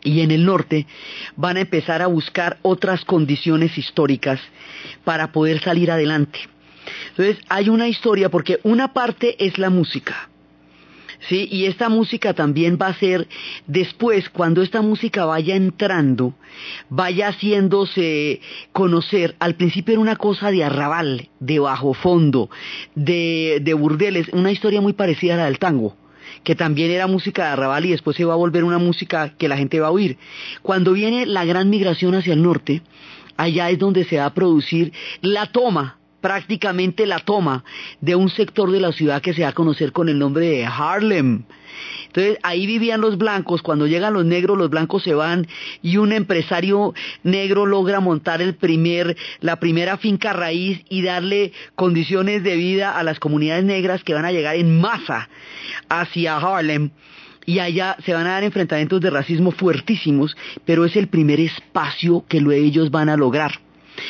Y 0.06 0.22
en 0.22 0.32
el 0.32 0.46
norte 0.46 0.88
van 1.36 1.58
a 1.58 1.62
empezar 1.62 2.02
a 2.02 2.08
buscar 2.08 2.60
otras 2.62 3.04
condiciones 3.04 3.78
históricas 3.78 4.40
para 5.04 5.34
poder 5.34 5.62
salir 5.62 5.92
adelante. 5.92 6.40
Entonces, 7.10 7.44
hay 7.50 7.68
una 7.68 7.90
historia 7.90 8.30
porque 8.30 8.60
una 8.64 8.94
parte 8.94 9.36
es 9.46 9.58
la 9.58 9.70
música 9.70 10.30
¿sí? 11.28 11.48
Y 11.52 11.66
esta 11.66 11.90
música 11.90 12.34
también 12.34 12.78
va 12.82 12.88
a 12.88 13.00
ser 13.00 13.28
después, 13.68 14.30
cuando 14.30 14.62
esta 14.62 14.82
música 14.82 15.26
vaya 15.26 15.56
entrando, 15.56 16.34
vaya 16.90 17.30
haciéndose 17.30 18.42
conocer. 18.72 19.36
Al 19.40 19.56
principio 19.56 19.94
era 19.94 20.02
una 20.02 20.16
cosa 20.16 20.52
de 20.52 20.64
arrabal, 20.64 21.30
de 21.40 21.60
bajo 21.60 21.94
fondo, 21.94 22.50
de, 22.96 23.60
de 23.62 23.74
burdeles, 23.74 24.28
una 24.34 24.52
historia 24.52 24.82
muy 24.82 24.94
parecida 24.94 25.36
a 25.36 25.38
la 25.38 25.46
del 25.46 25.60
tango 25.60 25.96
que 26.46 26.56
también 26.56 26.92
era 26.92 27.08
música 27.08 27.44
de 27.44 27.50
arrabal 27.50 27.86
y 27.86 27.92
después 27.92 28.16
se 28.16 28.24
va 28.24 28.34
a 28.34 28.38
volver 28.38 28.64
una 28.64 28.78
música 28.78 29.34
que 29.38 29.50
la 29.50 29.58
gente 29.58 29.82
va 29.82 29.88
a 29.88 29.92
oír. 29.92 30.18
Cuando 30.62 30.94
viene 30.94 31.26
la 31.26 31.44
gran 31.44 31.70
migración 31.70 32.16
hacia 32.16 32.34
el 32.34 32.42
norte, 32.42 32.82
allá 33.36 33.70
es 33.70 33.80
donde 33.80 34.06
se 34.06 34.18
va 34.18 34.26
a 34.26 34.34
producir 34.34 34.94
la 35.22 35.48
toma 35.48 35.98
prácticamente 36.26 37.06
la 37.06 37.20
toma 37.20 37.64
de 38.02 38.16
un 38.16 38.32
sector 38.32 38.72
de 38.72 38.80
la 38.80 38.92
ciudad 38.92 39.22
que 39.22 39.36
se 39.36 39.44
va 39.44 39.50
a 39.50 39.54
conocer 39.54 39.92
con 39.92 40.10
el 40.10 40.18
nombre 40.18 40.48
de 40.48 40.66
Harlem. 40.66 41.44
Entonces 42.08 42.40
ahí 42.42 42.66
vivían 42.66 43.00
los 43.00 43.20
blancos, 43.20 43.62
cuando 43.62 43.86
llegan 43.86 44.16
los 44.16 44.26
negros 44.26 44.58
los 44.58 44.72
blancos 44.72 45.04
se 45.04 45.14
van 45.14 45.46
y 45.84 45.98
un 45.98 46.12
empresario 46.12 46.96
negro 47.22 47.68
logra 47.68 48.00
montar 48.00 48.42
el 48.42 48.56
primer, 48.56 49.16
la 49.40 49.60
primera 49.60 49.98
finca 49.98 50.34
raíz 50.34 50.82
y 50.90 51.04
darle 51.04 51.52
condiciones 51.76 52.42
de 52.42 52.56
vida 52.56 52.98
a 52.98 53.04
las 53.04 53.20
comunidades 53.20 53.64
negras 53.64 54.04
que 54.04 54.16
van 54.16 54.26
a 54.26 54.32
llegar 54.32 54.56
en 54.56 54.82
masa 54.82 55.30
hacia 55.90 56.38
Harlem 56.38 56.90
y 57.46 57.60
allá 57.60 57.98
se 58.04 58.16
van 58.16 58.26
a 58.26 58.32
dar 58.32 58.44
enfrentamientos 58.44 59.00
de 59.00 59.12
racismo 59.12 59.52
fuertísimos, 59.52 60.36
pero 60.66 60.86
es 60.86 60.96
el 60.96 61.08
primer 61.08 61.40
espacio 61.40 62.26
que 62.28 62.40
ellos 62.40 62.90
van 62.90 63.10
a 63.10 63.16
lograr. 63.16 63.60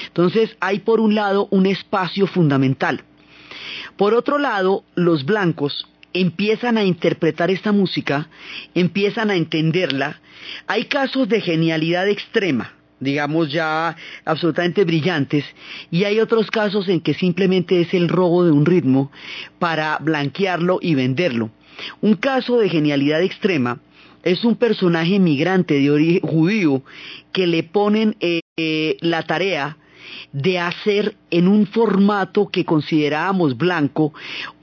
Entonces 0.07 0.55
hay 0.59 0.79
por 0.79 0.99
un 0.99 1.15
lado 1.15 1.47
un 1.51 1.65
espacio 1.65 2.27
fundamental. 2.27 3.03
Por 3.97 4.13
otro 4.13 4.37
lado, 4.37 4.83
los 4.95 5.25
blancos 5.25 5.87
empiezan 6.13 6.77
a 6.77 6.83
interpretar 6.83 7.51
esta 7.51 7.71
música, 7.71 8.29
empiezan 8.73 9.29
a 9.29 9.35
entenderla. 9.35 10.21
Hay 10.67 10.85
casos 10.85 11.27
de 11.27 11.41
genialidad 11.41 12.07
extrema, 12.07 12.73
digamos 12.99 13.51
ya 13.51 13.95
absolutamente 14.23 14.85
brillantes, 14.85 15.43
y 15.91 16.05
hay 16.05 16.19
otros 16.19 16.49
casos 16.49 16.87
en 16.87 17.01
que 17.01 17.13
simplemente 17.13 17.81
es 17.81 17.93
el 17.93 18.07
robo 18.07 18.45
de 18.45 18.51
un 18.51 18.65
ritmo 18.65 19.11
para 19.59 19.97
blanquearlo 19.99 20.79
y 20.81 20.95
venderlo. 20.95 21.51
Un 22.01 22.15
caso 22.15 22.57
de 22.57 22.69
genialidad 22.69 23.21
extrema 23.21 23.79
es 24.25 24.43
un 24.43 24.55
personaje 24.55 25.19
migrante 25.19 25.79
de 25.79 25.91
origen 25.91 26.27
judío 26.27 26.81
que 27.31 27.47
le 27.47 27.63
ponen 27.63 28.17
eh, 28.19 28.41
eh, 28.57 28.97
la 28.99 29.23
tarea 29.23 29.77
de 30.33 30.59
hacer 30.59 31.15
en 31.31 31.47
un 31.47 31.67
formato 31.67 32.49
que 32.49 32.65
considerábamos 32.65 33.57
blanco 33.57 34.13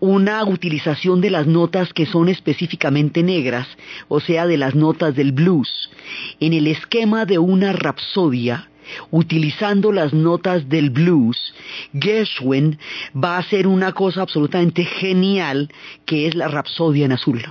una 0.00 0.44
utilización 0.44 1.20
de 1.20 1.30
las 1.30 1.46
notas 1.46 1.92
que 1.92 2.06
son 2.06 2.28
específicamente 2.28 3.22
negras, 3.22 3.66
o 4.08 4.20
sea, 4.20 4.46
de 4.46 4.58
las 4.58 4.74
notas 4.74 5.14
del 5.14 5.32
blues, 5.32 5.90
en 6.40 6.52
el 6.52 6.66
esquema 6.66 7.24
de 7.24 7.38
una 7.38 7.72
rapsodia 7.72 8.68
utilizando 9.10 9.92
las 9.92 10.12
notas 10.12 10.68
del 10.68 10.90
blues, 10.90 11.54
Gershwin 11.98 12.78
va 13.14 13.36
a 13.36 13.38
hacer 13.38 13.66
una 13.66 13.92
cosa 13.92 14.22
absolutamente 14.22 14.84
genial 14.84 15.70
que 16.04 16.26
es 16.26 16.34
la 16.34 16.48
Rapsodia 16.48 17.06
en 17.06 17.12
azul. 17.12 17.42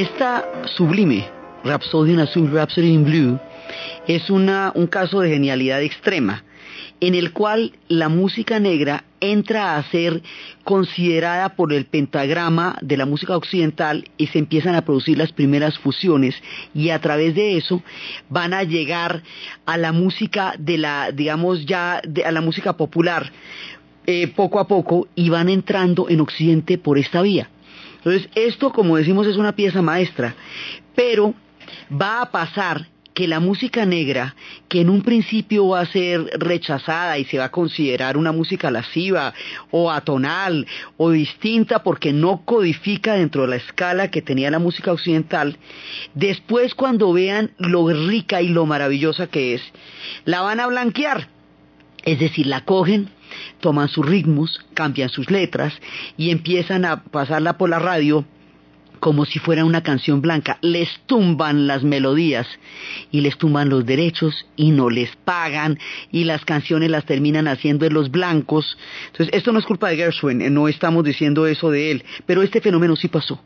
Esta 0.00 0.64
sublime 0.78 1.28
Rhapsody 1.62 2.14
in 2.14 2.20
Azul, 2.20 2.50
Rhapsody 2.50 2.94
in 2.94 3.04
Blue, 3.04 3.38
es 4.08 4.30
un 4.30 4.86
caso 4.86 5.20
de 5.20 5.28
genialidad 5.28 5.82
extrema, 5.82 6.42
en 7.00 7.14
el 7.14 7.34
cual 7.34 7.72
la 7.88 8.08
música 8.08 8.58
negra 8.60 9.04
entra 9.20 9.76
a 9.76 9.82
ser 9.90 10.22
considerada 10.64 11.50
por 11.50 11.74
el 11.74 11.84
pentagrama 11.84 12.78
de 12.80 12.96
la 12.96 13.04
música 13.04 13.36
occidental 13.36 14.08
y 14.16 14.28
se 14.28 14.38
empiezan 14.38 14.74
a 14.74 14.86
producir 14.86 15.18
las 15.18 15.32
primeras 15.32 15.78
fusiones 15.78 16.34
y 16.72 16.88
a 16.88 16.98
través 17.02 17.34
de 17.34 17.58
eso 17.58 17.82
van 18.30 18.54
a 18.54 18.62
llegar 18.62 19.22
a 19.66 19.76
la 19.76 19.92
música 19.92 20.54
de 20.58 20.78
la, 20.78 21.12
digamos 21.12 21.66
ya, 21.66 22.00
a 22.24 22.32
la 22.32 22.40
música 22.40 22.74
popular 22.74 23.30
eh, 24.06 24.28
poco 24.28 24.60
a 24.60 24.66
poco 24.66 25.08
y 25.14 25.28
van 25.28 25.50
entrando 25.50 26.08
en 26.08 26.22
Occidente 26.22 26.78
por 26.78 26.96
esta 26.96 27.20
vía. 27.20 27.50
Entonces, 28.00 28.30
esto, 28.34 28.72
como 28.72 28.96
decimos, 28.96 29.26
es 29.26 29.36
una 29.36 29.54
pieza 29.54 29.82
maestra, 29.82 30.34
pero 30.94 31.34
va 31.90 32.22
a 32.22 32.30
pasar 32.30 32.86
que 33.12 33.28
la 33.28 33.40
música 33.40 33.84
negra, 33.84 34.34
que 34.68 34.80
en 34.80 34.88
un 34.88 35.02
principio 35.02 35.68
va 35.68 35.80
a 35.80 35.86
ser 35.86 36.22
rechazada 36.38 37.18
y 37.18 37.26
se 37.26 37.36
va 37.36 37.46
a 37.46 37.50
considerar 37.50 38.16
una 38.16 38.32
música 38.32 38.70
lasciva 38.70 39.34
o 39.70 39.90
atonal 39.90 40.66
o 40.96 41.10
distinta 41.10 41.82
porque 41.82 42.14
no 42.14 42.42
codifica 42.46 43.14
dentro 43.14 43.42
de 43.42 43.48
la 43.48 43.56
escala 43.56 44.10
que 44.10 44.22
tenía 44.22 44.50
la 44.50 44.58
música 44.58 44.92
occidental, 44.92 45.58
después 46.14 46.74
cuando 46.74 47.12
vean 47.12 47.50
lo 47.58 47.86
rica 47.88 48.40
y 48.40 48.48
lo 48.48 48.64
maravillosa 48.64 49.26
que 49.26 49.54
es, 49.54 49.62
la 50.24 50.40
van 50.40 50.60
a 50.60 50.68
blanquear. 50.68 51.28
Es 52.02 52.18
decir, 52.18 52.46
la 52.46 52.64
cogen, 52.64 53.10
toman 53.60 53.88
sus 53.88 54.06
ritmos, 54.06 54.60
cambian 54.74 55.08
sus 55.08 55.30
letras 55.30 55.74
y 56.16 56.30
empiezan 56.30 56.84
a 56.84 57.04
pasarla 57.04 57.58
por 57.58 57.70
la 57.70 57.78
radio 57.78 58.24
como 59.00 59.24
si 59.24 59.38
fuera 59.38 59.64
una 59.64 59.82
canción 59.82 60.20
blanca. 60.20 60.58
Les 60.60 60.88
tumban 61.06 61.66
las 61.66 61.82
melodías 61.82 62.46
y 63.10 63.22
les 63.22 63.36
tumban 63.38 63.68
los 63.68 63.84
derechos 63.84 64.46
y 64.56 64.70
no 64.70 64.90
les 64.90 65.16
pagan 65.16 65.78
y 66.12 66.24
las 66.24 66.44
canciones 66.44 66.90
las 66.90 67.06
terminan 67.06 67.48
haciendo 67.48 67.86
en 67.86 67.94
los 67.94 68.10
blancos. 68.10 68.78
Entonces, 69.06 69.34
esto 69.34 69.52
no 69.52 69.58
es 69.58 69.64
culpa 69.64 69.88
de 69.88 69.96
Gershwin, 69.96 70.52
no 70.52 70.68
estamos 70.68 71.02
diciendo 71.02 71.46
eso 71.46 71.70
de 71.70 71.90
él, 71.90 72.04
pero 72.26 72.42
este 72.42 72.60
fenómeno 72.60 72.94
sí 72.94 73.08
pasó 73.08 73.40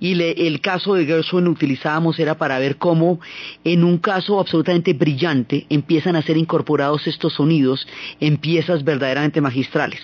y 0.00 0.20
el 0.20 0.60
caso 0.60 0.94
de 0.94 1.06
Gershwin 1.06 1.48
utilizábamos 1.48 2.18
era 2.18 2.36
para 2.36 2.58
ver 2.58 2.76
cómo 2.76 3.20
en 3.64 3.84
un 3.84 3.98
caso 3.98 4.40
absolutamente 4.40 4.92
brillante 4.92 5.66
empiezan 5.68 6.16
a 6.16 6.22
ser 6.22 6.36
incorporados 6.36 7.06
estos 7.06 7.34
sonidos 7.34 7.86
en 8.20 8.36
piezas 8.36 8.84
verdaderamente 8.84 9.40
magistrales. 9.40 10.00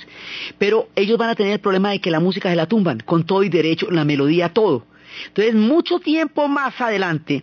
Pero 0.59 0.89
ellos 0.97 1.19
van 1.19 1.31
a 1.31 1.35
tener 1.35 1.53
el 1.55 1.61
problema 1.61 1.91
de 1.91 2.01
que 2.01 2.11
la 2.11 2.21
música 2.21 2.51
se 2.51 2.57
la 2.57 2.67
tumban, 2.67 3.01
con 3.01 3.25
todo 3.25 3.43
y 3.43 3.49
derecho, 3.49 3.91
la 3.91 4.05
melodía, 4.05 4.53
todo. 4.53 4.87
Entonces, 5.27 5.55
mucho 5.55 5.99
tiempo 5.99 6.49
más 6.49 6.81
adelante, 6.81 7.43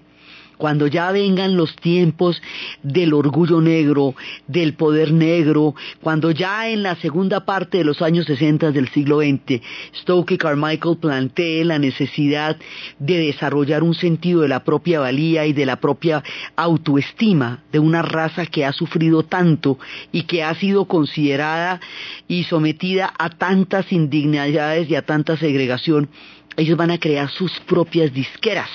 cuando 0.58 0.88
ya 0.88 1.12
vengan 1.12 1.56
los 1.56 1.76
tiempos 1.76 2.42
del 2.84 3.14
orgullo 3.14 3.62
negro, 3.62 4.16
del 4.48 4.74
poder 4.74 5.12
negro, 5.12 5.76
cuando 6.02 6.32
ya 6.32 6.70
en 6.70 6.84
la 6.84 6.96
segunda 6.96 7.46
parte 7.46 7.80
de 7.80 7.84
los 7.84 8.02
años 8.02 8.26
60 8.26 8.72
del 8.72 8.90
siglo 8.90 9.20
XX, 9.20 9.62
Stokely 10.02 10.38
Carmichael 10.38 10.98
plantee 10.98 11.64
la 11.64 11.80
necesidad 11.80 12.58
de 13.00 13.18
desarrollar 13.18 13.84
un 13.84 13.94
sentido 13.94 14.42
de 14.42 14.48
la 14.48 14.64
propia 14.64 15.00
valía 15.00 15.46
y 15.46 15.54
de 15.54 15.66
la 15.66 15.78
propia 15.78 16.24
autoestima 16.56 17.64
de 17.72 17.80
una 17.80 18.02
raza 18.02 18.46
que 18.46 18.66
ha 18.66 18.74
sufrido 18.74 19.24
tanto 19.24 19.78
y 20.12 20.24
que 20.24 20.44
ha 20.44 20.56
sido 20.56 20.86
considerada 20.86 21.80
y 22.28 22.44
sometida 22.44 23.14
a 23.18 23.30
tantas 23.30 23.92
indignidades 23.92 24.90
y 24.90 24.96
a 24.96 25.04
tanta 25.04 25.38
segregación, 25.38 26.10
ellos 26.56 26.78
van 26.78 26.92
a 26.92 27.00
crear 27.00 27.30
sus 27.30 27.60
propias 27.62 28.12
disqueras 28.12 28.70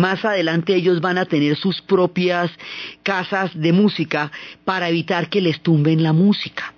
Más 0.00 0.24
adelante 0.24 0.74
ellos 0.74 1.02
van 1.02 1.18
a 1.18 1.26
tener 1.26 1.56
sus 1.56 1.82
propias 1.82 2.50
casas 3.02 3.50
de 3.54 3.74
música 3.74 4.32
para 4.64 4.88
evitar 4.88 5.28
que 5.28 5.42
les 5.42 5.60
tumben 5.60 6.02
la 6.02 6.14
música. 6.14 6.72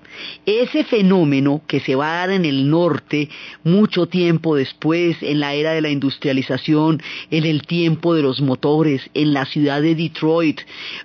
Ese 0.44 0.82
fenómeno 0.82 1.62
que 1.68 1.78
se 1.78 1.94
va 1.94 2.08
a 2.08 2.16
dar 2.16 2.30
en 2.30 2.44
el 2.44 2.68
norte 2.68 3.28
mucho 3.62 4.06
tiempo 4.06 4.56
después, 4.56 5.18
en 5.20 5.38
la 5.38 5.54
era 5.54 5.70
de 5.70 5.82
la 5.82 5.90
industrialización, 5.90 7.00
en 7.30 7.44
el 7.44 7.62
tiempo 7.62 8.12
de 8.12 8.22
los 8.22 8.40
motores, 8.40 9.08
en 9.14 9.32
la 9.32 9.46
ciudad 9.46 9.80
de 9.80 9.94
Detroit, 9.94 10.60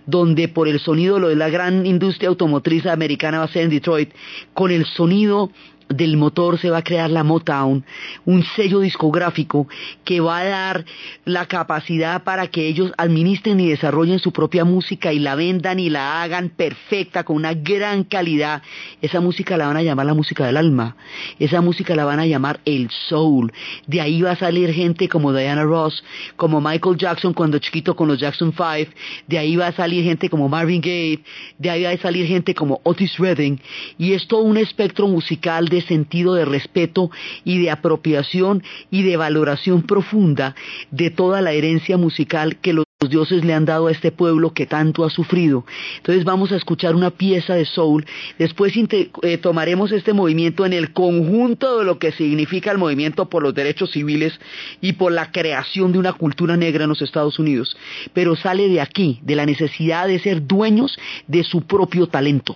donde 0.08 0.48
por 0.48 0.68
el 0.68 0.80
sonido, 0.80 1.20
lo 1.20 1.30
de 1.30 1.36
la 1.36 1.50
gran 1.50 1.86
industria 1.86 2.30
automotriz 2.30 2.88
americana 2.88 3.38
va 3.38 3.46
a 3.46 3.54
ser 3.54 3.62
en 3.66 3.70
Detroit, 3.70 4.10
con 4.56 4.72
el 4.72 4.88
sonido 4.88 5.52
del 5.90 6.18
motor 6.18 6.60
se 6.60 6.70
va 6.70 6.80
a 6.80 6.84
crear 6.84 7.10
la 7.10 7.24
Motown, 7.24 7.84
un 8.26 8.44
sello 8.56 8.80
discográfico 8.80 9.68
que 10.04 10.20
va 10.20 10.40
a 10.40 10.46
dar 10.46 10.86
la 11.26 11.46
capacidad 11.46 12.24
para 12.24 12.48
que 12.48 12.68
ellos 12.68 12.92
administren 12.98 13.60
y 13.60 13.70
desarrollen 13.70 14.20
su 14.20 14.32
propia 14.32 14.66
música 14.66 15.14
y 15.14 15.20
la 15.20 15.36
vendan 15.36 15.80
y 15.80 15.90
la 15.90 16.22
hagan 16.22 16.50
perfecta 16.50 17.24
con 17.24 17.38
una 17.38 17.54
gran 17.54 18.04
calidad. 18.04 18.62
Esa 19.02 19.22
música 19.22 19.58
la 19.58 19.68
van 19.68 19.78
a 19.78 19.84
llamar 19.84 20.06
la 20.06 20.14
música 20.14 20.46
del 20.46 20.58
alma, 20.58 20.96
esa 21.40 21.62
música 21.62 21.96
la 21.96 22.06
van 22.06 22.20
a 22.20 22.26
llamar 22.26 22.60
el 22.66 22.90
soul. 23.10 23.52
De 23.86 24.02
ahí 24.02 24.22
va 24.22 24.32
a 24.32 24.36
salir 24.36 24.74
gente 24.74 25.08
como 25.08 25.34
Diana 25.34 25.64
Ross, 25.64 26.04
como 26.36 26.60
Michael 26.62 26.98
Jackson 26.98 27.34
cuando 27.34 27.60
chiquito 27.60 27.96
con 27.96 28.08
los 28.08 28.20
Jackson 28.20 28.52
5, 28.52 28.92
de 29.28 29.38
ahí 29.38 29.56
va 29.56 29.68
a 29.68 29.72
salir 29.72 30.04
gente 30.04 30.30
como 30.30 30.50
Marvin 30.50 30.82
Gaye, 30.82 31.20
de 31.58 31.70
ahí 31.70 31.84
va 31.84 31.92
a 31.92 31.98
salir 31.98 32.28
gente 32.28 32.54
como 32.54 32.82
Otis 32.84 33.18
Redding 33.18 33.60
y 33.98 34.14
es 34.14 34.28
todo 34.28 34.42
un 34.42 34.58
espectro 34.58 35.08
musical 35.08 35.68
de 35.70 35.77
sentido 35.82 36.34
de 36.34 36.46
respeto 36.46 37.12
y 37.44 37.62
de 37.62 37.72
apropiación 37.72 38.64
y 38.92 39.04
de 39.04 39.18
valoración 39.18 39.84
profunda 39.84 40.56
de 40.92 41.10
toda 41.10 41.42
la 41.42 41.52
herencia 41.52 41.98
musical 41.98 42.58
que 42.58 42.74
los 42.74 42.86
dioses 43.10 43.46
le 43.46 43.54
han 43.54 43.66
dado 43.66 43.88
a 43.88 43.92
este 43.92 44.12
pueblo 44.12 44.54
que 44.54 44.66
tanto 44.66 45.06
ha 45.06 45.12
sufrido. 45.12 45.66
Entonces 45.98 46.24
vamos 46.24 46.52
a 46.52 46.56
escuchar 46.56 46.96
una 46.96 47.12
pieza 47.12 47.54
de 47.54 47.66
soul, 47.66 48.06
después 48.40 48.74
eh, 48.76 49.38
tomaremos 49.38 49.92
este 49.92 50.14
movimiento 50.14 50.66
en 50.66 50.74
el 50.74 50.94
conjunto 50.94 51.80
de 51.80 51.86
lo 51.86 52.00
que 52.00 52.12
significa 52.12 52.72
el 52.72 52.80
movimiento 52.80 53.30
por 53.30 53.44
los 53.44 53.54
derechos 53.54 53.92
civiles 53.92 54.40
y 54.82 54.94
por 54.94 55.12
la 55.12 55.32
creación 55.32 55.92
de 55.92 56.00
una 56.00 56.14
cultura 56.14 56.58
negra 56.58 56.86
en 56.86 56.90
los 56.90 57.04
Estados 57.04 57.38
Unidos, 57.38 57.78
pero 58.14 58.36
sale 58.36 58.68
de 58.68 58.82
aquí, 58.82 59.20
de 59.22 59.36
la 59.36 59.46
necesidad 59.46 60.08
de 60.08 60.20
ser 60.20 60.48
dueños 60.48 60.98
de 61.28 61.44
su 61.44 61.62
propio 61.62 62.08
talento. 62.08 62.56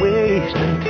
wasting. 0.00 0.80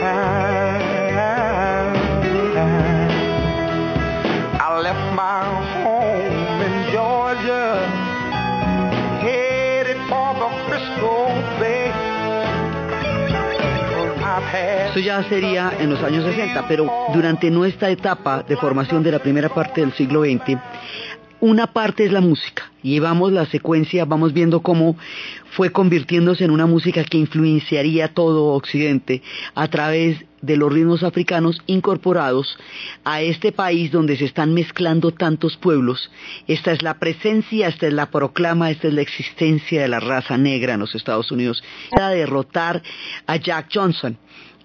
Eso 14.91 14.99
ya 14.99 15.23
sería 15.29 15.73
en 15.79 15.91
los 15.91 16.03
años 16.03 16.25
60, 16.25 16.65
pero 16.67 16.91
durante 17.15 17.49
nuestra 17.49 17.91
etapa 17.91 18.43
de 18.43 18.57
formación 18.57 19.05
de 19.05 19.13
la 19.13 19.21
primera 19.21 19.49
parte 19.49 19.83
del 19.83 19.93
siglo 19.93 20.23
XX, 20.23 20.59
una 21.41 21.69
parte 21.69 22.05
es 22.05 22.13
la 22.13 22.21
música 22.21 22.71
y 22.83 22.99
vamos 22.99 23.33
la 23.33 23.47
secuencia, 23.47 24.05
vamos 24.05 24.33
viendo 24.33 24.61
cómo 24.61 24.97
fue 25.53 25.71
convirtiéndose 25.71 26.45
en 26.45 26.51
una 26.51 26.67
música 26.67 27.05
que 27.05 27.19
influenciaría 27.19 28.09
todo 28.09 28.55
Occidente 28.55 29.23
a 29.55 29.69
través 29.69 30.19
de 30.43 30.57
los 30.57 30.73
ritmos 30.73 31.03
africanos 31.03 31.61
incorporados 31.67 32.59
a 33.05 33.21
este 33.21 33.53
país 33.53 33.91
donde 33.91 34.17
se 34.17 34.25
están 34.25 34.55
mezclando 34.55 35.13
tantos 35.13 35.57
pueblos. 35.57 36.11
Esta 36.47 36.73
es 36.73 36.83
la 36.83 36.99
presencia, 36.99 37.69
esta 37.69 37.87
es 37.87 37.93
la 37.93 38.11
proclama, 38.11 38.71
esta 38.71 38.89
es 38.89 38.95
la 38.95 39.03
existencia 39.03 39.83
de 39.83 39.89
la 39.89 40.01
raza 40.01 40.39
negra 40.39 40.75
en 40.75 40.81
los 40.81 40.95
Estados 40.95 41.31
Unidos. 41.31 41.63
Para 41.91 42.11
derrotar 42.11 42.83
a 43.27 43.37
Jack 43.37 43.69
Johnson. 43.73 44.17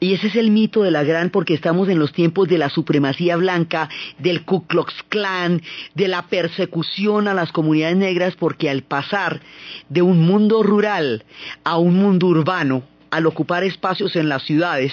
Y 0.05 0.13
ese 0.13 0.27
es 0.27 0.35
el 0.35 0.51
mito 0.51 0.83
de 0.83 0.91
la 0.91 1.03
gran, 1.03 1.31
porque 1.31 1.55
estamos 1.55 1.89
en 1.89 1.97
los 1.97 2.13
tiempos 2.13 2.47
de 2.47 2.59
la 2.59 2.69
supremacía 2.69 3.37
blanca, 3.37 3.89
del 4.19 4.45
Ku 4.45 4.67
Klux 4.67 4.93
Klan, 5.09 5.63
de 5.95 6.07
la 6.07 6.27
persecución 6.27 7.27
a 7.27 7.33
las 7.33 7.51
comunidades 7.51 7.97
negras, 7.97 8.35
porque 8.35 8.69
al 8.69 8.83
pasar 8.83 9.41
de 9.89 10.03
un 10.03 10.21
mundo 10.21 10.61
rural 10.61 11.25
a 11.63 11.79
un 11.79 11.95
mundo 11.95 12.27
urbano, 12.27 12.83
al 13.15 13.25
ocupar 13.25 13.63
espacios 13.63 14.15
en 14.17 14.27
las 14.27 14.43
ciudades, 14.43 14.91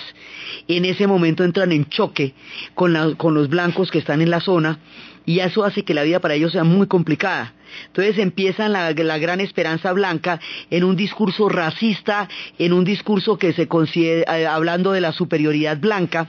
en 0.68 0.84
ese 0.84 1.08
momento 1.08 1.42
entran 1.42 1.72
en 1.72 1.88
choque 1.88 2.34
con, 2.74 2.92
los 2.92 3.48
blancos 3.48 3.90
que 3.90 3.98
están 3.98 4.22
en 4.22 4.30
la 4.30 4.40
zona, 4.40 4.78
y 5.26 5.40
eso 5.40 5.64
hace 5.64 5.82
que 5.82 5.92
la 5.92 6.04
vida 6.04 6.20
para 6.20 6.34
ellos 6.34 6.52
sea 6.52 6.62
muy 6.62 6.86
complicada. 6.86 7.52
Entonces 7.86 8.18
empiezan 8.18 8.72
la, 8.72 8.92
gran 8.92 9.40
esperanza 9.40 9.92
blanca 9.92 10.38
en 10.70 10.84
un 10.84 10.94
discurso 10.94 11.48
racista, 11.48 12.28
en 12.58 12.72
un 12.72 12.84
discurso 12.84 13.38
que 13.38 13.52
se 13.52 13.66
considera, 13.66 14.38
eh, 14.38 14.46
hablando 14.46 14.92
de 14.92 15.00
la 15.00 15.12
superioridad 15.12 15.78
blanca, 15.78 16.28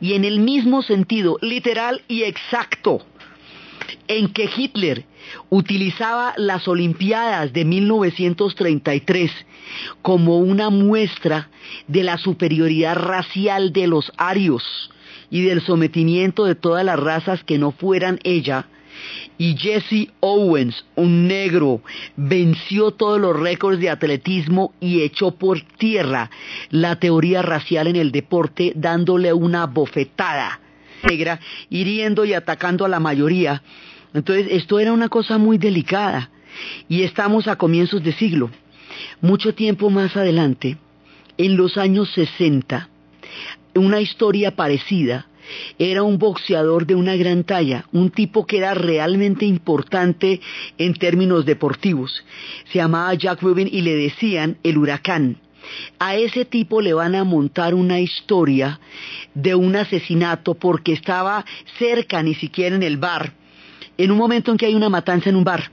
y 0.00 0.14
en 0.14 0.24
el 0.24 0.38
mismo 0.40 0.82
sentido 0.82 1.36
literal 1.42 2.02
y 2.08 2.22
exacto 2.22 3.04
en 4.08 4.28
que 4.28 4.48
Hitler 4.54 5.04
utilizaba 5.50 6.34
las 6.36 6.68
Olimpiadas 6.68 7.52
de 7.52 7.64
1933 7.64 9.30
como 10.02 10.38
una 10.38 10.70
muestra 10.70 11.50
de 11.88 12.02
la 12.02 12.18
superioridad 12.18 12.96
racial 12.96 13.72
de 13.72 13.86
los 13.86 14.12
arios 14.16 14.90
y 15.30 15.42
del 15.42 15.60
sometimiento 15.60 16.44
de 16.44 16.54
todas 16.54 16.84
las 16.84 16.98
razas 16.98 17.42
que 17.42 17.58
no 17.58 17.72
fueran 17.72 18.20
ella, 18.22 18.66
y 19.38 19.56
Jesse 19.56 20.10
Owens, 20.20 20.86
un 20.94 21.28
negro, 21.28 21.82
venció 22.16 22.92
todos 22.92 23.20
los 23.20 23.38
récords 23.38 23.80
de 23.80 23.90
atletismo 23.90 24.72
y 24.80 25.02
echó 25.02 25.32
por 25.32 25.60
tierra 25.60 26.30
la 26.70 26.98
teoría 26.98 27.42
racial 27.42 27.88
en 27.88 27.96
el 27.96 28.12
deporte 28.12 28.72
dándole 28.74 29.32
una 29.32 29.66
bofetada 29.66 30.60
negra, 31.04 31.40
hiriendo 31.70 32.24
y 32.24 32.34
atacando 32.34 32.84
a 32.84 32.88
la 32.88 33.00
mayoría. 33.00 33.62
Entonces, 34.14 34.48
esto 34.50 34.78
era 34.78 34.92
una 34.92 35.08
cosa 35.08 35.38
muy 35.38 35.58
delicada 35.58 36.30
y 36.88 37.02
estamos 37.02 37.48
a 37.48 37.56
comienzos 37.56 38.02
de 38.02 38.12
siglo. 38.12 38.50
Mucho 39.20 39.54
tiempo 39.54 39.90
más 39.90 40.16
adelante, 40.16 40.78
en 41.38 41.56
los 41.56 41.76
años 41.76 42.10
60, 42.14 42.88
una 43.74 44.00
historia 44.00 44.56
parecida 44.56 45.26
era 45.78 46.02
un 46.02 46.18
boxeador 46.18 46.86
de 46.86 46.94
una 46.94 47.16
gran 47.16 47.44
talla, 47.44 47.86
un 47.92 48.10
tipo 48.10 48.46
que 48.46 48.58
era 48.58 48.74
realmente 48.74 49.44
importante 49.46 50.40
en 50.78 50.94
términos 50.94 51.44
deportivos. 51.44 52.24
Se 52.72 52.78
llamaba 52.78 53.14
Jack 53.14 53.42
Rubin 53.42 53.68
y 53.70 53.82
le 53.82 53.94
decían 53.94 54.58
el 54.62 54.78
huracán. 54.78 55.38
A 55.98 56.16
ese 56.16 56.44
tipo 56.44 56.80
le 56.80 56.94
van 56.94 57.14
a 57.14 57.24
montar 57.24 57.74
una 57.74 58.00
historia 58.00 58.80
de 59.34 59.54
un 59.54 59.76
asesinato 59.76 60.54
porque 60.54 60.92
estaba 60.92 61.44
cerca, 61.78 62.22
ni 62.22 62.34
siquiera 62.34 62.76
en 62.76 62.82
el 62.82 62.96
bar, 62.96 63.32
en 63.98 64.10
un 64.10 64.18
momento 64.18 64.50
en 64.50 64.58
que 64.58 64.66
hay 64.66 64.74
una 64.74 64.88
matanza 64.88 65.30
en 65.30 65.36
un 65.36 65.44
bar 65.44 65.70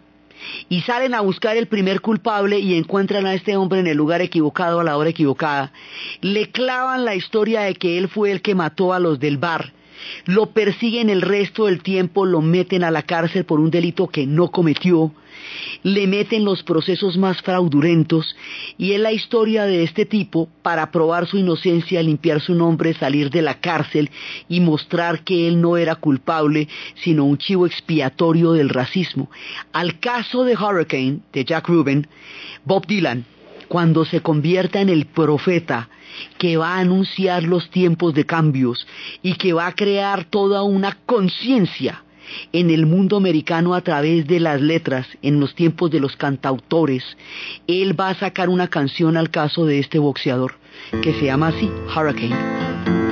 y 0.69 0.82
salen 0.82 1.13
a 1.13 1.21
buscar 1.21 1.58
el 1.58 1.67
primer 1.67 2.01
culpable 2.01 2.60
y 2.60 2.75
encuentran 2.75 3.25
a 3.25 3.34
este 3.34 3.56
hombre 3.56 3.79
en 3.79 3.88
el 3.88 3.97
lugar 3.97 4.21
equivocado 4.21 4.79
a 4.79 4.84
la 4.84 4.97
hora 4.97 5.10
equivocada. 5.10 5.71
Le 6.21 6.49
clavan 6.49 7.06
la 7.06 7.15
historia 7.15 7.62
de 7.62 7.75
que 7.75 7.97
él 7.97 8.10
fue 8.10 8.32
el 8.32 8.41
que 8.41 8.56
mató 8.56 8.93
a 8.93 8.99
los 8.99 9.19
del 9.19 9.38
bar. 9.38 9.73
Lo 10.26 10.52
persiguen 10.52 11.10
el 11.10 11.22
resto 11.22 11.66
del 11.66 11.82
tiempo, 11.82 12.26
lo 12.26 12.42
meten 12.42 12.84
a 12.84 12.92
la 12.92 13.04
cárcel 13.04 13.46
por 13.46 13.60
un 13.60 13.72
delito 13.72 14.08
que 14.08 14.26
no 14.26 14.52
cometió 14.52 15.13
le 15.84 16.08
meten 16.08 16.46
los 16.46 16.63
procesos 16.63 17.18
más 17.18 17.42
fraudulentos 17.42 18.36
y 18.78 18.94
es 18.94 19.00
la 19.00 19.12
historia 19.12 19.66
de 19.66 19.84
este 19.84 20.06
tipo 20.06 20.50
para 20.62 20.92
probar 20.92 21.28
su 21.28 21.38
inocencia, 21.38 22.02
limpiar 22.02 22.42
su 22.42 22.56
nombre, 22.56 22.94
salir 22.94 23.30
de 23.30 23.42
la 23.42 23.60
cárcel 23.60 24.10
y 24.48 24.60
mostrar 24.60 25.24
que 25.24 25.48
él 25.48 25.62
no 25.62 25.78
era 25.78 25.96
culpable, 25.96 26.68
sino 26.96 27.26
un 27.26 27.38
chivo 27.38 27.66
expiatorio 27.66 28.54
del 28.54 28.70
racismo. 28.70 29.30
Al 29.72 30.00
caso 30.00 30.44
de 30.44 30.56
Hurricane, 30.56 31.20
de 31.32 31.46
Jack 31.46 31.68
Rubin, 31.68 32.08
Bob 32.66 32.86
Dylan 32.88 33.26
cuando 33.67 34.06
se 34.06 34.21
convierta 34.21 34.82
en 34.82 34.89
el 34.89 35.06
profeta 35.06 35.89
que 36.38 36.58
va 36.58 36.76
a 36.76 36.80
anunciar 36.80 37.43
los 37.43 37.69
tiempos 37.69 38.13
de 38.13 38.26
cambios 38.26 38.88
y 39.21 39.36
que 39.36 39.54
va 39.54 39.67
a 39.67 39.76
crear 39.76 40.26
toda 40.26 40.63
una 40.63 40.97
conciencia 41.06 42.04
en 42.52 42.69
el 42.69 42.86
mundo 42.86 43.17
americano 43.17 43.73
a 43.73 43.82
través 43.82 44.26
de 44.28 44.39
las 44.39 44.62
letras, 44.62 45.08
en 45.21 45.39
los 45.39 45.56
tiempos 45.56 45.91
de 45.91 45.99
los 45.99 46.15
cantautores, 46.15 47.04
él 47.67 47.99
va 47.99 48.10
a 48.10 48.15
sacar 48.15 48.49
una 48.49 48.69
canción 48.69 49.17
al 49.17 49.30
caso 49.30 49.65
de 49.65 49.80
este 49.80 49.99
boxeador, 49.99 50.56
que 51.02 51.13
se 51.13 51.25
llama 51.25 51.50
así, 51.50 51.69
Hurricane. 51.96 53.02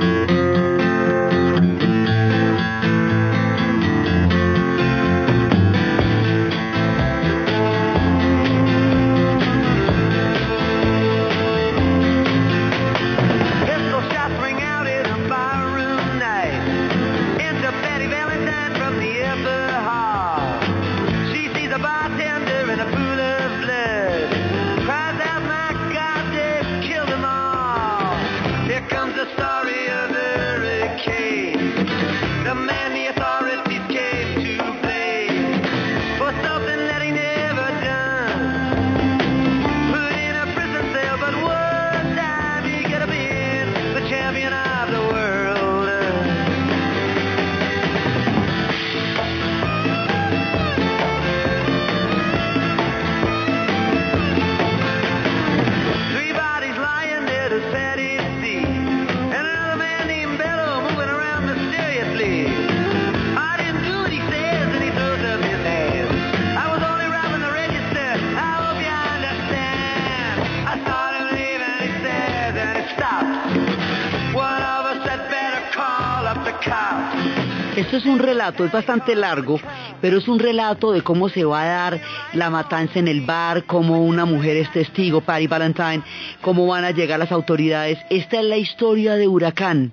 Relato, 78.42 78.64
es 78.64 78.72
bastante 78.72 79.14
largo, 79.14 79.60
pero 80.00 80.18
es 80.18 80.26
un 80.26 80.40
relato 80.40 80.90
de 80.90 81.02
cómo 81.02 81.28
se 81.28 81.44
va 81.44 81.62
a 81.62 81.66
dar 81.66 82.00
la 82.32 82.50
matanza 82.50 82.98
en 82.98 83.06
el 83.06 83.20
bar, 83.20 83.64
cómo 83.66 84.04
una 84.04 84.24
mujer 84.24 84.56
es 84.56 84.72
testigo, 84.72 85.20
Patty 85.20 85.46
Valentine, 85.46 86.02
cómo 86.40 86.66
van 86.66 86.84
a 86.84 86.90
llegar 86.90 87.20
las 87.20 87.30
autoridades. 87.30 87.98
Esta 88.10 88.40
es 88.40 88.44
la 88.44 88.56
historia 88.56 89.14
de 89.14 89.28
Huracán 89.28 89.92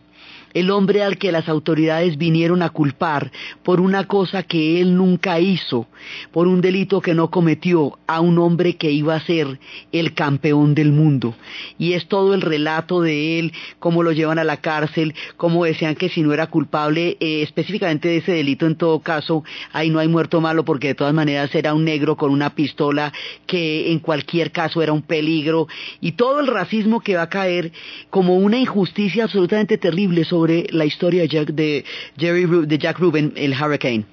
el 0.53 0.71
hombre 0.71 1.03
al 1.03 1.17
que 1.17 1.31
las 1.31 1.49
autoridades 1.49 2.17
vinieron 2.17 2.61
a 2.61 2.69
culpar 2.69 3.31
por 3.63 3.81
una 3.81 4.05
cosa 4.07 4.43
que 4.43 4.81
él 4.81 4.95
nunca 4.95 5.39
hizo, 5.39 5.87
por 6.31 6.47
un 6.47 6.61
delito 6.61 7.01
que 7.01 7.13
no 7.13 7.29
cometió, 7.29 7.97
a 8.07 8.21
un 8.21 8.39
hombre 8.39 8.75
que 8.75 8.91
iba 8.91 9.15
a 9.15 9.25
ser 9.25 9.59
el 9.91 10.13
campeón 10.13 10.73
del 10.75 10.91
mundo. 10.91 11.35
Y 11.77 11.93
es 11.93 12.07
todo 12.07 12.33
el 12.33 12.41
relato 12.41 13.01
de 13.01 13.39
él, 13.39 13.53
cómo 13.79 14.03
lo 14.03 14.11
llevan 14.11 14.39
a 14.39 14.43
la 14.43 14.57
cárcel, 14.57 15.13
cómo 15.37 15.65
decían 15.65 15.95
que 15.95 16.09
si 16.09 16.21
no 16.21 16.33
era 16.33 16.47
culpable 16.47 17.17
eh, 17.19 17.41
específicamente 17.43 18.07
de 18.07 18.17
ese 18.17 18.31
delito, 18.31 18.65
en 18.65 18.75
todo 18.75 18.99
caso, 18.99 19.43
ahí 19.71 19.89
no 19.89 19.99
hay 19.99 20.07
muerto 20.07 20.41
malo 20.41 20.65
porque 20.65 20.87
de 20.87 20.95
todas 20.95 21.13
maneras 21.13 21.53
era 21.53 21.73
un 21.73 21.85
negro 21.85 22.15
con 22.15 22.31
una 22.31 22.55
pistola 22.55 23.13
que 23.45 23.91
en 23.91 23.99
cualquier 23.99 24.51
caso 24.51 24.81
era 24.81 24.93
un 24.93 25.01
peligro 25.01 25.67
y 26.01 26.13
todo 26.13 26.39
el 26.39 26.47
racismo 26.47 27.01
que 27.01 27.15
va 27.15 27.23
a 27.23 27.29
caer 27.29 27.71
como 28.09 28.37
una 28.37 28.57
injusticia 28.57 29.25
absolutamente 29.25 29.77
terrible 29.77 30.23
sobre 30.23 30.38
la 30.47 30.85
historia 30.85 31.21
de 31.21 31.27
Jack, 31.27 31.49
de, 31.49 31.85
Jerry, 32.17 32.45
de 32.65 32.77
Jack 32.77 32.99
Rubin, 32.99 33.33
el 33.35 33.53
Hurricane. 33.53 34.05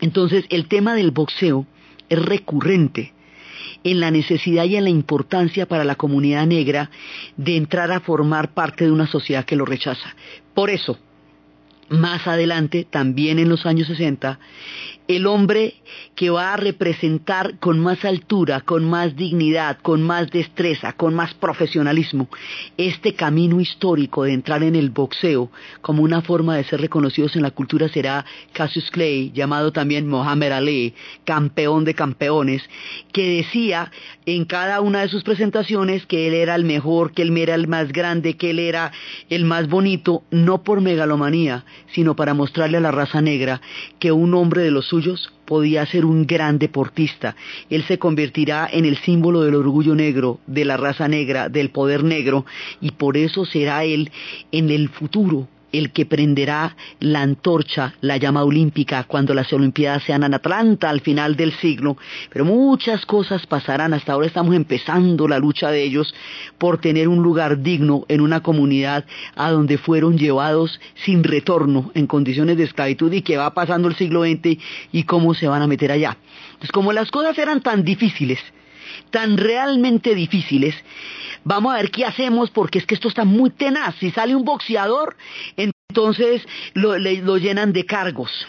Entonces, 0.00 0.44
el 0.50 0.66
tema 0.66 0.94
del 0.94 1.10
boxeo 1.10 1.66
es 2.08 2.18
recurrente 2.18 3.12
en 3.84 4.00
la 4.00 4.10
necesidad 4.10 4.64
y 4.64 4.76
en 4.76 4.84
la 4.84 4.90
importancia 4.90 5.66
para 5.66 5.84
la 5.84 5.94
comunidad 5.94 6.46
negra 6.46 6.90
de 7.36 7.56
entrar 7.56 7.92
a 7.92 8.00
formar 8.00 8.52
parte 8.52 8.84
de 8.84 8.90
una 8.90 9.06
sociedad 9.06 9.44
que 9.44 9.56
lo 9.56 9.64
rechaza. 9.64 10.14
Por 10.54 10.70
eso, 10.70 10.98
más 11.88 12.26
adelante, 12.26 12.86
también 12.88 13.38
en 13.38 13.48
los 13.48 13.66
años 13.66 13.88
60, 13.88 14.38
el 15.06 15.26
hombre 15.26 15.74
que 16.14 16.30
va 16.30 16.54
a 16.54 16.56
representar 16.56 17.58
con 17.58 17.78
más 17.78 18.04
altura, 18.04 18.62
con 18.62 18.84
más 18.84 19.16
dignidad, 19.16 19.78
con 19.82 20.02
más 20.02 20.30
destreza, 20.30 20.94
con 20.94 21.14
más 21.14 21.34
profesionalismo, 21.34 22.28
este 22.78 23.14
camino 23.14 23.60
histórico 23.60 24.24
de 24.24 24.32
entrar 24.32 24.62
en 24.62 24.76
el 24.76 24.90
boxeo 24.90 25.50
como 25.82 26.02
una 26.02 26.22
forma 26.22 26.56
de 26.56 26.64
ser 26.64 26.80
reconocidos 26.80 27.36
en 27.36 27.42
la 27.42 27.50
cultura 27.50 27.88
será 27.88 28.24
Cassius 28.52 28.90
Clay, 28.90 29.30
llamado 29.32 29.72
también 29.72 30.08
Mohamed 30.08 30.52
Ali, 30.52 30.94
campeón 31.24 31.84
de 31.84 31.94
campeones, 31.94 32.62
que 33.12 33.36
decía 33.36 33.90
en 34.24 34.46
cada 34.46 34.80
una 34.80 35.00
de 35.00 35.08
sus 35.08 35.22
presentaciones 35.22 36.06
que 36.06 36.28
él 36.28 36.34
era 36.34 36.54
el 36.54 36.64
mejor, 36.64 37.12
que 37.12 37.22
él 37.22 37.36
era 37.36 37.54
el 37.54 37.68
más 37.68 37.92
grande, 37.92 38.36
que 38.36 38.50
él 38.50 38.58
era 38.58 38.92
el 39.28 39.44
más 39.44 39.68
bonito, 39.68 40.22
no 40.30 40.62
por 40.62 40.80
megalomanía, 40.80 41.64
sino 41.92 42.16
para 42.16 42.34
mostrarle 42.34 42.78
a 42.78 42.80
la 42.80 42.90
raza 42.90 43.20
negra 43.20 43.60
que 43.98 44.12
un 44.12 44.34
hombre 44.34 44.62
de 44.62 44.70
los 44.70 44.86
suyos 44.86 45.32
podía 45.44 45.84
ser 45.86 46.04
un 46.04 46.26
gran 46.26 46.58
deportista. 46.58 47.36
Él 47.70 47.84
se 47.84 47.98
convertirá 47.98 48.68
en 48.70 48.84
el 48.84 48.96
símbolo 48.98 49.42
del 49.42 49.54
orgullo 49.54 49.94
negro, 49.94 50.40
de 50.46 50.64
la 50.64 50.76
raza 50.76 51.08
negra, 51.08 51.48
del 51.48 51.70
poder 51.70 52.04
negro, 52.04 52.46
y 52.80 52.92
por 52.92 53.16
eso 53.16 53.44
será 53.44 53.84
él 53.84 54.10
en 54.52 54.70
el 54.70 54.88
futuro 54.88 55.48
el 55.78 55.90
que 55.90 56.06
prenderá 56.06 56.76
la 57.00 57.22
antorcha, 57.22 57.94
la 58.00 58.16
llama 58.16 58.44
olímpica, 58.44 59.04
cuando 59.04 59.34
las 59.34 59.52
Olimpiadas 59.52 60.04
sean 60.04 60.22
en 60.22 60.34
Atlanta 60.34 60.90
al 60.90 61.00
final 61.00 61.36
del 61.36 61.52
siglo. 61.54 61.96
Pero 62.30 62.44
muchas 62.44 63.04
cosas 63.06 63.46
pasarán. 63.46 63.94
Hasta 63.94 64.12
ahora 64.12 64.26
estamos 64.26 64.54
empezando 64.54 65.28
la 65.28 65.38
lucha 65.38 65.70
de 65.70 65.82
ellos 65.82 66.14
por 66.58 66.78
tener 66.78 67.08
un 67.08 67.22
lugar 67.22 67.62
digno 67.62 68.04
en 68.08 68.20
una 68.20 68.42
comunidad 68.42 69.04
a 69.34 69.50
donde 69.50 69.78
fueron 69.78 70.16
llevados 70.16 70.80
sin 71.04 71.24
retorno 71.24 71.90
en 71.94 72.06
condiciones 72.06 72.56
de 72.56 72.64
esclavitud 72.64 73.12
y 73.12 73.22
que 73.22 73.36
va 73.36 73.54
pasando 73.54 73.88
el 73.88 73.96
siglo 73.96 74.22
XX 74.22 74.58
y 74.92 75.02
cómo 75.04 75.34
se 75.34 75.48
van 75.48 75.62
a 75.62 75.66
meter 75.66 75.90
allá. 75.90 76.16
Pues 76.58 76.70
como 76.70 76.92
las 76.92 77.10
cosas 77.10 77.36
eran 77.38 77.60
tan 77.60 77.84
difíciles, 77.84 78.38
tan 79.10 79.36
realmente 79.36 80.14
difíciles, 80.14 80.74
vamos 81.44 81.72
a 81.72 81.76
ver 81.76 81.90
qué 81.90 82.04
hacemos 82.04 82.50
porque 82.50 82.78
es 82.78 82.86
que 82.86 82.94
esto 82.94 83.08
está 83.08 83.24
muy 83.24 83.50
tenaz. 83.50 83.94
Si 84.00 84.10
sale 84.10 84.34
un 84.34 84.44
boxeador, 84.44 85.16
entonces 85.56 86.46
lo, 86.74 86.96
llenan 87.38 87.72
de 87.72 87.86
cargos. 87.86 88.46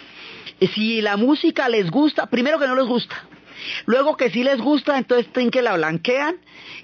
Si 0.73 1.01
la 1.01 1.17
música 1.17 1.69
les 1.69 1.91
gusta, 1.91 2.27
primero 2.27 2.59
que 2.59 2.67
no 2.67 2.75
les 2.75 2.85
gusta. 2.85 3.15
Luego 3.85 4.15
que 4.17 4.29
sí 4.29 4.43
les 4.43 4.59
gusta, 4.59 4.97
entonces 4.97 5.31
tienen 5.31 5.51
que 5.51 5.61
la 5.61 5.75
blanquean 5.75 6.35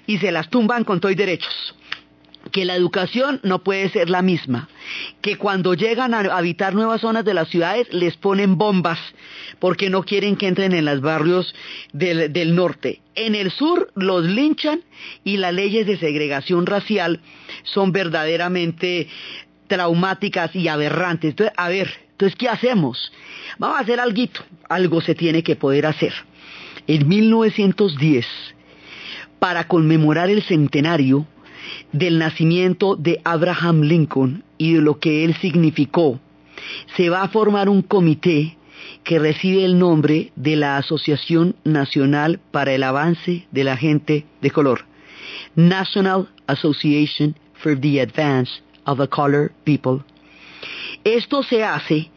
y 0.06 0.18
se 0.18 0.32
las 0.32 0.48
tumban 0.50 0.84
con 0.84 1.00
todos 1.00 1.16
derechos 1.16 1.74
que 2.52 2.64
la 2.64 2.76
educación 2.76 3.40
no 3.42 3.64
puede 3.64 3.88
ser 3.88 4.10
la 4.10 4.22
misma, 4.22 4.68
que 5.20 5.36
cuando 5.36 5.74
llegan 5.74 6.14
a 6.14 6.20
habitar 6.20 6.74
nuevas 6.74 7.00
zonas 7.00 7.24
de 7.24 7.34
las 7.34 7.48
ciudades 7.48 7.92
les 7.92 8.16
ponen 8.16 8.56
bombas 8.56 8.98
porque 9.58 9.90
no 9.90 10.02
quieren 10.04 10.36
que 10.36 10.48
entren 10.48 10.72
en 10.72 10.84
los 10.84 11.00
barrios 11.00 11.54
del, 11.92 12.54
norte. 12.54 13.00
En 13.14 13.34
el 13.34 13.50
sur 13.50 13.90
los 13.94 14.24
linchan 14.24 14.82
y 15.24 15.38
las 15.38 15.54
leyes 15.54 15.86
de 15.86 15.98
segregación 15.98 16.66
racial 16.66 17.20
son 17.62 17.92
verdaderamente 17.92 19.08
traumáticas 19.66 20.54
y 20.54 20.68
aberrantes. 20.68 21.30
Entonces, 21.30 21.54
a 21.56 21.68
ver, 21.68 21.90
entonces, 22.10 22.36
¿qué 22.36 22.48
hacemos? 22.48 23.12
Vamos 23.58 23.78
a 23.78 23.80
hacer 23.80 23.98
algo, 23.98 24.22
algo 24.68 25.00
se 25.00 25.14
tiene 25.14 25.42
que 25.42 25.56
poder 25.56 25.86
hacer. 25.86 26.12
En 26.86 27.08
1910, 27.08 28.26
para 29.38 29.66
conmemorar 29.66 30.30
el 30.30 30.42
centenario, 30.42 31.26
del 31.92 32.18
nacimiento 32.18 32.96
de 32.96 33.20
Abraham 33.24 33.82
Lincoln 33.82 34.44
y 34.58 34.74
de 34.74 34.80
lo 34.80 34.98
que 34.98 35.24
él 35.24 35.34
significó, 35.40 36.20
se 36.96 37.10
va 37.10 37.22
a 37.22 37.28
formar 37.28 37.68
un 37.68 37.82
comité 37.82 38.56
que 39.04 39.18
recibe 39.18 39.64
el 39.64 39.78
nombre 39.78 40.32
de 40.36 40.56
la 40.56 40.76
Asociación 40.76 41.56
Nacional 41.64 42.40
para 42.50 42.72
el 42.72 42.82
Avance 42.82 43.46
de 43.50 43.64
la 43.64 43.76
Gente 43.76 44.26
de 44.40 44.50
Color, 44.50 44.84
National 45.54 46.28
Association 46.46 47.34
for 47.54 47.78
the 47.78 48.00
Advance 48.00 48.62
of 48.84 48.98
the 48.98 49.08
Color 49.08 49.52
People. 49.64 50.04
Esto 51.04 51.42
se 51.42 51.64
hace 51.64 52.10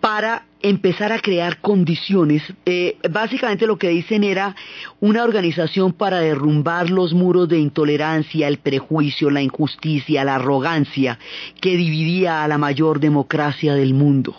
para 0.00 0.46
empezar 0.60 1.12
a 1.12 1.20
crear 1.20 1.60
condiciones. 1.60 2.42
Eh, 2.66 2.96
básicamente 3.10 3.66
lo 3.66 3.78
que 3.78 3.88
dicen 3.88 4.24
era 4.24 4.54
una 5.00 5.24
organización 5.24 5.92
para 5.92 6.20
derrumbar 6.20 6.90
los 6.90 7.14
muros 7.14 7.48
de 7.48 7.58
intolerancia, 7.58 8.48
el 8.48 8.58
prejuicio, 8.58 9.30
la 9.30 9.42
injusticia, 9.42 10.24
la 10.24 10.36
arrogancia 10.36 11.18
que 11.60 11.76
dividía 11.76 12.44
a 12.44 12.48
la 12.48 12.58
mayor 12.58 13.00
democracia 13.00 13.74
del 13.74 13.94
mundo. 13.94 14.36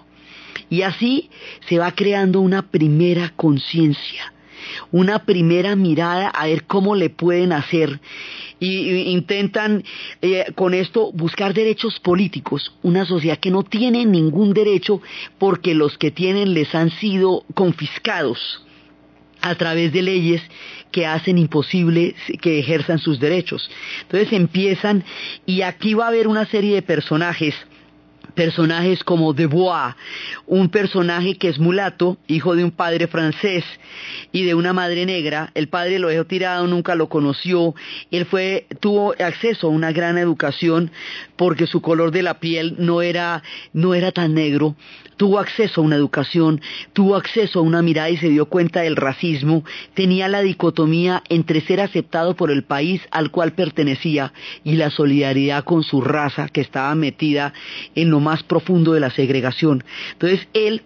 Y 0.69 0.83
así 0.83 1.29
se 1.67 1.79
va 1.79 1.91
creando 1.91 2.41
una 2.41 2.63
primera 2.63 3.33
conciencia 3.35 4.33
una 4.91 5.19
primera 5.19 5.75
mirada 5.75 6.27
a 6.29 6.45
ver 6.47 6.65
cómo 6.65 6.95
le 6.95 7.09
pueden 7.09 7.53
hacer 7.53 7.99
y, 8.59 9.11
intentan 9.11 9.83
eh, 10.21 10.45
con 10.55 10.73
esto 10.73 11.11
buscar 11.13 11.53
derechos 11.53 11.99
políticos, 11.99 12.73
una 12.83 13.05
sociedad 13.05 13.37
que 13.37 13.51
no 13.51 13.63
tiene 13.63 14.05
ningún 14.05 14.53
derecho 14.53 15.01
porque 15.37 15.73
los 15.73 15.97
que 15.97 16.11
tienen 16.11 16.53
les 16.53 16.73
han 16.75 16.91
sido 16.91 17.43
confiscados 17.53 18.65
a 19.41 19.55
través 19.55 19.93
de 19.93 20.01
leyes 20.01 20.41
que 20.91 21.05
hacen 21.05 21.37
imposible 21.37 22.15
que 22.41 22.59
ejerzan 22.59 22.99
sus 22.99 23.19
derechos. 23.19 23.69
Entonces 24.01 24.33
empiezan 24.33 25.03
y 25.45 25.61
aquí 25.61 25.93
va 25.93 26.05
a 26.05 26.09
haber 26.09 26.27
una 26.27 26.45
serie 26.45 26.75
de 26.75 26.81
personajes 26.81 27.55
personajes 28.35 29.03
como 29.03 29.33
Bois, 29.33 29.95
un 30.47 30.69
personaje 30.69 31.37
que 31.37 31.49
es 31.49 31.59
mulato, 31.59 32.17
hijo 32.27 32.55
de 32.55 32.63
un 32.63 32.71
padre 32.71 33.07
francés 33.07 33.63
y 34.31 34.43
de 34.43 34.55
una 34.55 34.73
madre 34.73 35.05
negra. 35.05 35.51
El 35.55 35.67
padre 35.67 35.99
lo 35.99 36.07
dejó 36.07 36.25
tirado, 36.25 36.67
nunca 36.67 36.95
lo 36.95 37.09
conoció. 37.09 37.75
Él 38.11 38.25
fue, 38.25 38.67
tuvo 38.79 39.13
acceso 39.19 39.67
a 39.67 39.71
una 39.71 39.91
gran 39.91 40.17
educación 40.17 40.91
porque 41.35 41.67
su 41.67 41.81
color 41.81 42.11
de 42.11 42.23
la 42.23 42.39
piel 42.39 42.75
no 42.77 43.01
era, 43.01 43.43
no 43.73 43.93
era 43.93 44.11
tan 44.11 44.33
negro 44.33 44.75
tuvo 45.19 45.37
acceso 45.37 45.81
a 45.81 45.83
una 45.83 45.97
educación, 45.97 46.61
tuvo 46.93 47.17
acceso 47.17 47.59
a 47.59 47.61
una 47.61 47.81
mirada 47.81 48.09
y 48.09 48.15
se 48.15 48.29
dio 48.29 48.45
cuenta 48.45 48.79
del 48.79 48.95
racismo, 48.95 49.65
tenía 49.93 50.29
la 50.29 50.39
dicotomía 50.39 51.23
entre 51.27 51.59
ser 51.59 51.81
aceptado 51.81 52.37
por 52.37 52.51
el 52.51 52.63
país 52.63 53.01
al 53.11 53.29
cual 53.29 53.51
pertenecía 53.51 54.31
y 54.63 54.75
la 54.75 54.89
solidaridad 54.89 55.65
con 55.65 55.83
su 55.83 55.99
raza 55.99 56.47
que 56.47 56.61
estaba 56.61 56.95
metida 56.95 57.53
en 57.95 58.11
lo 58.11 58.18
más 58.19 58.43
profundo 58.43 58.93
de 58.93 58.99
la 58.99 59.09
segregación. 59.09 59.83
Entonces 60.13 60.47
él 60.53 60.83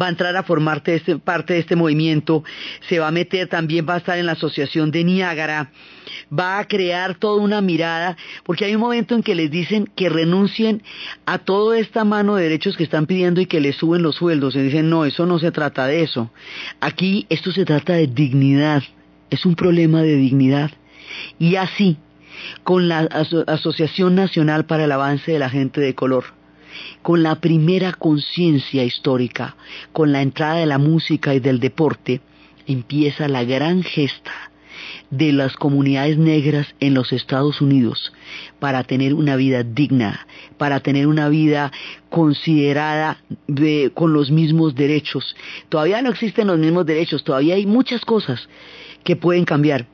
va 0.00 0.06
a 0.06 0.10
entrar 0.10 0.36
a 0.36 0.42
formar 0.42 0.82
este, 0.86 1.18
parte 1.18 1.54
de 1.54 1.60
este 1.60 1.76
movimiento, 1.76 2.44
se 2.88 2.98
va 2.98 3.08
a 3.08 3.12
meter, 3.12 3.48
también 3.48 3.86
va 3.88 3.94
a 3.94 3.98
estar 3.98 4.18
en 4.18 4.26
la 4.26 4.32
asociación 4.32 4.90
de 4.90 5.04
Niágara, 5.04 5.70
va 6.36 6.58
a 6.58 6.64
crear 6.66 7.14
toda 7.14 7.42
una 7.42 7.60
mirada, 7.60 8.16
porque 8.44 8.64
hay 8.64 8.74
un 8.74 8.80
momento 8.80 9.14
en 9.14 9.22
que 9.22 9.34
les 9.34 9.50
dicen 9.50 9.88
que 9.96 10.08
renuncien 10.08 10.82
a 11.24 11.38
toda 11.38 11.78
esta 11.78 12.04
mano 12.04 12.36
de 12.36 12.44
derechos 12.44 12.76
que 12.76 12.84
están 12.84 13.06
pidiendo 13.06 13.40
y 13.40 13.46
que 13.46 13.60
les 13.60 13.76
suben 13.76 14.02
los 14.02 14.16
sueldos, 14.16 14.54
y 14.54 14.60
dicen, 14.60 14.90
no, 14.90 15.04
eso 15.04 15.26
no 15.26 15.38
se 15.38 15.52
trata 15.52 15.86
de 15.86 16.02
eso. 16.02 16.30
Aquí 16.80 17.26
esto 17.28 17.52
se 17.52 17.64
trata 17.64 17.94
de 17.94 18.06
dignidad, 18.06 18.82
es 19.30 19.46
un 19.46 19.54
problema 19.54 20.02
de 20.02 20.16
dignidad. 20.16 20.70
Y 21.38 21.56
así, 21.56 21.96
con 22.62 22.88
la 22.88 23.00
Asociación 23.46 24.14
Nacional 24.14 24.66
para 24.66 24.84
el 24.84 24.92
Avance 24.92 25.32
de 25.32 25.38
la 25.38 25.50
Gente 25.50 25.80
de 25.80 25.94
Color, 25.94 26.35
con 27.02 27.22
la 27.22 27.36
primera 27.36 27.92
conciencia 27.92 28.84
histórica, 28.84 29.56
con 29.92 30.12
la 30.12 30.22
entrada 30.22 30.56
de 30.56 30.66
la 30.66 30.78
música 30.78 31.34
y 31.34 31.40
del 31.40 31.60
deporte, 31.60 32.20
empieza 32.66 33.28
la 33.28 33.44
gran 33.44 33.82
gesta 33.82 34.32
de 35.10 35.32
las 35.32 35.54
comunidades 35.54 36.18
negras 36.18 36.66
en 36.80 36.94
los 36.94 37.12
Estados 37.12 37.60
Unidos 37.60 38.12
para 38.58 38.84
tener 38.84 39.14
una 39.14 39.36
vida 39.36 39.62
digna, 39.62 40.26
para 40.58 40.80
tener 40.80 41.06
una 41.06 41.28
vida 41.28 41.72
considerada 42.08 43.18
con 43.94 44.12
los 44.12 44.30
mismos 44.30 44.74
derechos. 44.74 45.36
Todavía 45.68 46.02
no 46.02 46.10
existen 46.10 46.48
los 46.48 46.58
mismos 46.58 46.86
derechos, 46.86 47.24
todavía 47.24 47.54
hay 47.54 47.66
muchas 47.66 48.04
cosas 48.04 48.48
que 49.04 49.16
pueden 49.16 49.44
cambiar, 49.44 49.86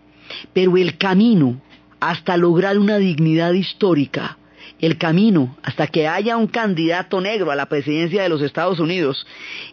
pero 0.53 0.77
el 0.77 0.97
camino 0.97 1.61
hasta 2.01 2.37
lograr 2.37 2.79
una 2.79 2.97
dignidad 2.97 3.53
histórica 3.53 4.39
el 4.83 4.99
camino 4.99 5.57
hasta 5.63 5.87
que 5.87 6.09
haya 6.09 6.37
un 6.37 6.49
candidato 6.49 7.21
negro 7.21 7.53
a 7.53 7.57
la 7.57 7.67
presidencia 7.67 8.25
de 8.25 8.29
los 8.29 8.43
Estados 8.43 8.81
Unidos 8.81 9.25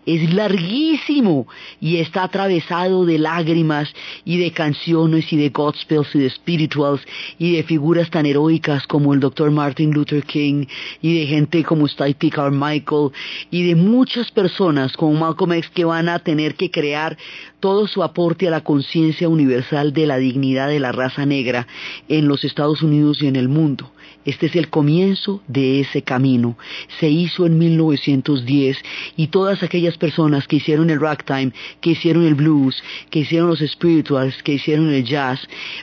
es 0.05 0.31
larguísimo 0.33 1.47
y 1.81 1.97
está 1.97 2.23
atravesado 2.23 3.05
de 3.05 3.17
lágrimas 3.17 3.91
y 4.23 4.37
de 4.37 4.51
canciones 4.51 5.33
y 5.33 5.37
de 5.37 5.49
gospels 5.49 6.13
y 6.13 6.19
de 6.19 6.29
spirituals 6.29 7.01
y 7.39 7.55
de 7.55 7.63
figuras 7.63 8.11
tan 8.11 8.27
heroicas 8.27 8.85
como 8.85 9.15
el 9.15 9.19
Dr. 9.19 9.49
Martin 9.49 9.91
Luther 9.91 10.23
King 10.23 10.67
y 11.01 11.19
de 11.19 11.25
gente 11.25 11.63
como 11.63 11.87
Stipe 11.87 12.29
Carmichael 12.29 13.09
y 13.49 13.67
de 13.67 13.75
muchas 13.75 14.29
personas 14.29 14.93
como 14.93 15.13
Malcolm 15.13 15.53
X 15.53 15.71
que 15.73 15.85
van 15.85 16.07
a 16.07 16.19
tener 16.19 16.53
que 16.53 16.69
crear 16.69 17.17
todo 17.59 17.87
su 17.87 18.03
aporte 18.03 18.47
a 18.47 18.51
la 18.51 18.61
conciencia 18.61 19.27
universal 19.27 19.93
de 19.93 20.07
la 20.07 20.17
dignidad 20.17 20.69
de 20.69 20.79
la 20.79 20.91
raza 20.91 21.25
negra 21.25 21.67
en 22.07 22.27
los 22.27 22.43
Estados 22.43 22.81
Unidos 22.81 23.21
y 23.21 23.27
en 23.27 23.35
el 23.35 23.49
mundo. 23.49 23.91
Este 24.25 24.47
es 24.47 24.55
el 24.55 24.69
comienzo 24.69 25.41
de 25.47 25.79
ese 25.79 26.01
camino. 26.01 26.57
Se 26.99 27.09
hizo 27.09 27.45
en 27.45 27.57
1910 27.57 28.77
y 29.15 29.27
todas 29.27 29.63
aquellas 29.63 29.97
personas 29.97 30.47
que 30.47 30.57
hicieron 30.57 30.89
el 30.89 30.99
ragtime, 30.99 31.51
que 31.81 31.91
hicieron 31.91 32.25
el 32.25 32.35
blues, 32.35 32.83
que 33.09 33.19
hicieron 33.19 33.49
los 33.49 33.59
spirituals, 33.59 34.43
que 34.43 34.53
hicieron 34.53 34.91
el 34.93 35.03
jazz, 35.03 35.39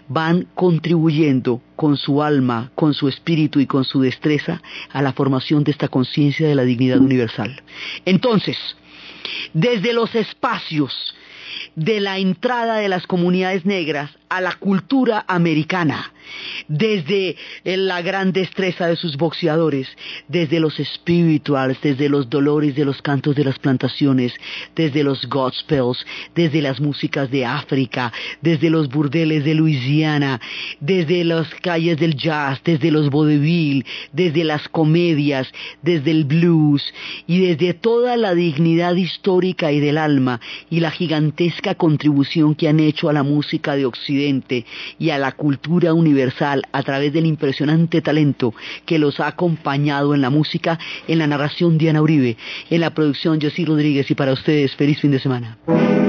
van 0.09 0.47
contribuyendo 0.55 1.61
con 1.77 1.97
su 1.97 2.22
alma, 2.22 2.70
con 2.74 2.95
su 2.95 3.09
espíritu 3.09 3.61
y 3.61 3.66
con 3.66 3.85
su 3.85 4.01
destreza 4.01 4.62
a 4.93 5.03
la 5.03 5.12
formación 5.12 5.64
de 5.64 5.72
esta 5.72 5.89
conciencia 5.89 6.47
de 6.47 6.55
la 6.55 6.62
dignidad 6.62 6.99
universal. 6.99 7.62
Entonces, 8.05 8.57
desde 9.53 9.93
los 9.93 10.14
espacios 10.14 11.14
de 11.77 12.01
la 12.01 12.18
entrada 12.18 12.79
de 12.79 12.89
las 12.89 13.07
comunidades 13.07 13.64
negras 13.64 14.11
a 14.29 14.41
la 14.41 14.55
cultura 14.55 15.24
americana, 15.29 16.12
desde 16.68 17.37
la 17.64 18.03
gran 18.03 18.33
destreza 18.33 18.87
de 18.87 18.97
sus 18.97 19.16
boxeadores, 19.16 19.89
desde 20.29 20.61
los 20.61 20.77
spirituals, 20.77 21.81
desde 21.81 22.09
los 22.09 22.29
dolores 22.29 22.74
de 22.74 22.85
los 22.85 23.01
cantos 23.03 23.37
de 23.37 23.45
las 23.45 23.59
plantaciones, 23.59 24.33
desde 24.74 25.05
los 25.05 25.27
gospels, 25.29 26.05
desde 26.35 26.62
las 26.62 26.81
músicas 26.81 27.31
de 27.31 27.45
África, 27.45 28.12
desde 28.41 28.70
los 28.70 28.89
burdeles 28.89 29.45
de 29.45 29.55
Luisiana, 29.55 30.41
desde 30.81 31.24
las 31.24 31.49
calles 31.62 31.99
del 31.99 32.16
jazz, 32.16 32.61
desde 32.64 32.91
los 32.91 33.11
vaudeville, 33.11 33.85
desde 34.12 34.45
las 34.45 34.68
comedias, 34.68 35.49
desde 35.83 36.11
el 36.11 36.24
blues 36.24 36.83
y 37.27 37.41
desde 37.41 37.74
toda 37.74 38.16
la 38.16 38.35
dignidad 38.35 38.95
histórica 38.95 39.72
y 39.72 39.81
del 39.81 39.99
alma 39.99 40.41
y 40.70 40.81
la 40.81 40.91
gigantesca 40.91 41.74
contribución 41.74 42.55
que 42.55 42.68
han 42.68 42.81
hecho 42.81 43.09
a 43.09 43.12
la 43.12 43.22
música 43.22 43.77
de 43.77 43.87
Y 44.99 45.11
a 45.11 45.19
la 45.19 45.33
cultura 45.33 45.95
universal 45.95 46.62
a 46.73 46.83
través 46.83 47.12
del 47.12 47.27
impresionante 47.27 48.01
talento 48.01 48.55
que 48.85 48.99
los 48.99 49.21
ha 49.21 49.29
acompañado 49.29 50.14
en 50.14 50.21
la 50.21 50.31
música, 50.31 50.79
en 51.09 51.19
la 51.19 51.27
narración 51.27 51.79
Diana 51.79 52.03
Uribe, 52.03 52.37
en 52.71 52.81
la 52.81 52.91
producción 52.91 53.41
José 53.41 53.64
Rodríguez 53.64 54.11
y 54.11 54.14
para 54.14 54.33
ustedes 54.33 54.75
feliz 54.77 55.01
fin 55.01 55.11
de 55.11 55.21
semana. 55.21 56.06